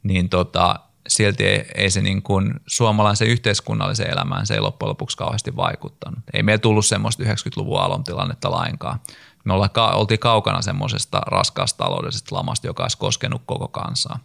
niin 0.03 0.29
tota, 0.29 0.81
silti 1.09 1.45
ei, 1.45 1.67
ei 1.75 1.91
se 1.91 2.01
niin 2.01 2.23
kuin 2.23 2.55
suomalaisen 2.67 3.29
yhteiskunnallisen 3.29 4.11
elämään 4.11 4.47
se 4.47 4.55
ei 4.55 4.61
loppujen 4.61 4.89
lopuksi 4.89 5.17
kauheasti 5.17 5.57
vaikuttanut. 5.57 6.19
Ei 6.33 6.43
meillä 6.43 6.61
tullut 6.61 6.87
semmoista 6.87 7.23
90-luvun 7.23 7.81
alun 7.81 8.05
tilannetta 8.05 8.51
lainkaan. 8.51 9.01
Me 9.47 9.55
oltiin 9.95 10.21
kaukana 10.21 10.63
semmoisesta 10.63 11.21
raskaasta 11.27 11.85
taloudellisesta 11.85 12.35
lamasta, 12.35 12.67
joka 12.67 12.85
olisi 12.85 12.99
koskenut 12.99 13.43
koko 13.47 13.69
kansaa. 13.69 14.19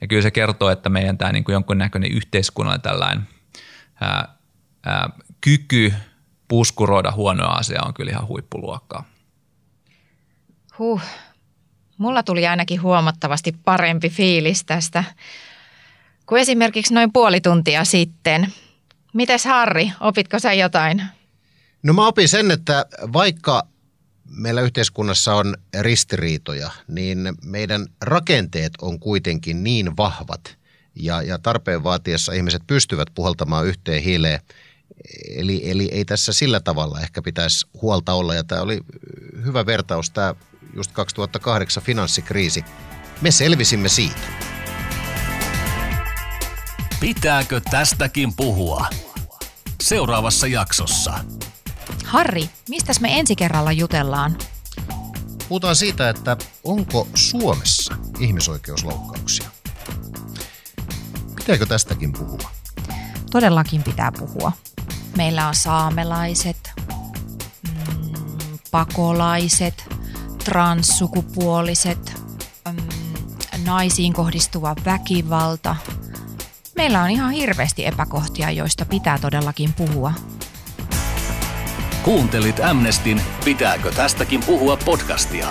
Ja 0.00 0.06
kyllä 0.06 0.22
se 0.22 0.30
kertoo, 0.30 0.70
että 0.70 0.88
meidän 0.88 1.18
tämä 1.18 1.32
niin 1.32 1.44
kuin 1.44 1.52
jonkunnäköinen 1.52 2.12
yhteiskunnallinen 2.12 2.82
tällainen 2.82 3.28
ää, 4.00 4.28
ää, 4.86 5.10
kyky 5.40 5.94
puskuroida 6.48 7.12
huonoa 7.12 7.52
asiaa 7.52 7.86
on 7.86 7.94
kyllä 7.94 8.10
ihan 8.10 8.28
huippuluokkaa. 8.28 9.04
Huh. 10.78 11.00
Mulla 11.98 12.22
tuli 12.22 12.46
ainakin 12.46 12.82
huomattavasti 12.82 13.52
parempi 13.64 14.08
fiilis 14.08 14.64
tästä 14.64 15.04
kuin 16.26 16.40
esimerkiksi 16.40 16.94
noin 16.94 17.12
puoli 17.12 17.40
tuntia 17.40 17.84
sitten. 17.84 18.52
Mites 19.12 19.44
Harri, 19.44 19.92
opitko 20.00 20.38
sä 20.38 20.52
jotain? 20.52 21.02
No 21.82 21.92
mä 21.92 22.06
opin 22.06 22.28
sen, 22.28 22.50
että 22.50 22.86
vaikka 23.12 23.62
meillä 24.32 24.60
yhteiskunnassa 24.60 25.34
on 25.34 25.56
ristiriitoja, 25.80 26.70
niin 26.88 27.18
meidän 27.44 27.86
rakenteet 28.00 28.72
on 28.82 28.98
kuitenkin 28.98 29.64
niin 29.64 29.96
vahvat 29.96 30.56
ja, 30.94 31.22
ja 31.22 31.38
tarpeen 31.38 31.84
vaatiessa 31.84 32.32
ihmiset 32.32 32.62
pystyvät 32.66 33.08
puhaltamaan 33.14 33.66
yhteen 33.66 34.02
hiileen– 34.02 34.40
Eli, 35.28 35.70
eli 35.70 35.88
ei 35.92 36.04
tässä 36.04 36.32
sillä 36.32 36.60
tavalla 36.60 37.00
ehkä 37.00 37.22
pitäisi 37.22 37.66
huolta 37.82 38.12
olla. 38.12 38.34
Ja 38.34 38.44
tämä 38.44 38.60
oli 38.60 38.80
hyvä 39.44 39.66
vertaus, 39.66 40.10
tämä 40.10 40.34
just 40.74 40.92
2008 40.92 41.82
finanssikriisi. 41.82 42.64
Me 43.20 43.30
selvisimme 43.30 43.88
siitä. 43.88 44.20
Pitääkö 47.00 47.60
tästäkin 47.70 48.36
puhua? 48.36 48.86
Seuraavassa 49.82 50.46
jaksossa. 50.46 51.14
Harri, 52.12 52.50
mistä 52.68 52.92
me 53.00 53.18
ensi 53.18 53.36
kerralla 53.36 53.72
jutellaan? 53.72 54.38
Puhutaan 55.48 55.76
siitä, 55.76 56.08
että 56.08 56.36
onko 56.64 57.08
Suomessa 57.14 57.94
ihmisoikeusloukkauksia. 58.18 59.50
Pitääkö 61.36 61.66
tästäkin 61.66 62.12
puhua? 62.12 62.50
Todellakin 63.30 63.82
pitää 63.82 64.12
puhua. 64.18 64.52
Meillä 65.16 65.48
on 65.48 65.54
saamelaiset, 65.54 66.70
mm, 67.68 68.58
pakolaiset, 68.70 69.84
transsukupuoliset, 70.44 72.22
mm, 72.72 72.76
naisiin 73.64 74.12
kohdistuva 74.12 74.74
väkivalta. 74.84 75.76
Meillä 76.76 77.02
on 77.02 77.10
ihan 77.10 77.30
hirveästi 77.30 77.86
epäkohtia, 77.86 78.50
joista 78.50 78.84
pitää 78.84 79.18
todellakin 79.18 79.72
puhua. 79.72 80.12
Kuuntelit 82.02 82.60
Amnestin 82.60 83.22
Pitääkö 83.44 83.92
tästäkin 83.92 84.40
puhua 84.46 84.76
podcastia? 84.76 85.46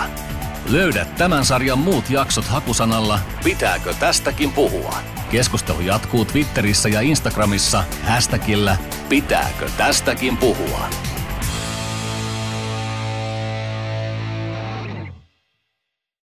Löydät 0.70 1.16
tämän 1.16 1.44
sarjan 1.44 1.78
muut 1.78 2.10
jaksot 2.10 2.44
hakusanalla 2.44 3.18
Pitääkö 3.44 3.94
tästäkin 3.94 4.52
puhua? 4.52 4.94
Keskustelu 5.30 5.80
jatkuu 5.80 6.24
Twitterissä 6.24 6.88
ja 6.88 7.00
Instagramissa 7.00 7.84
hashtagillä 8.02 8.76
Pitääkö 9.08 9.70
tästäkin 9.76 10.36
puhua? 10.36 10.88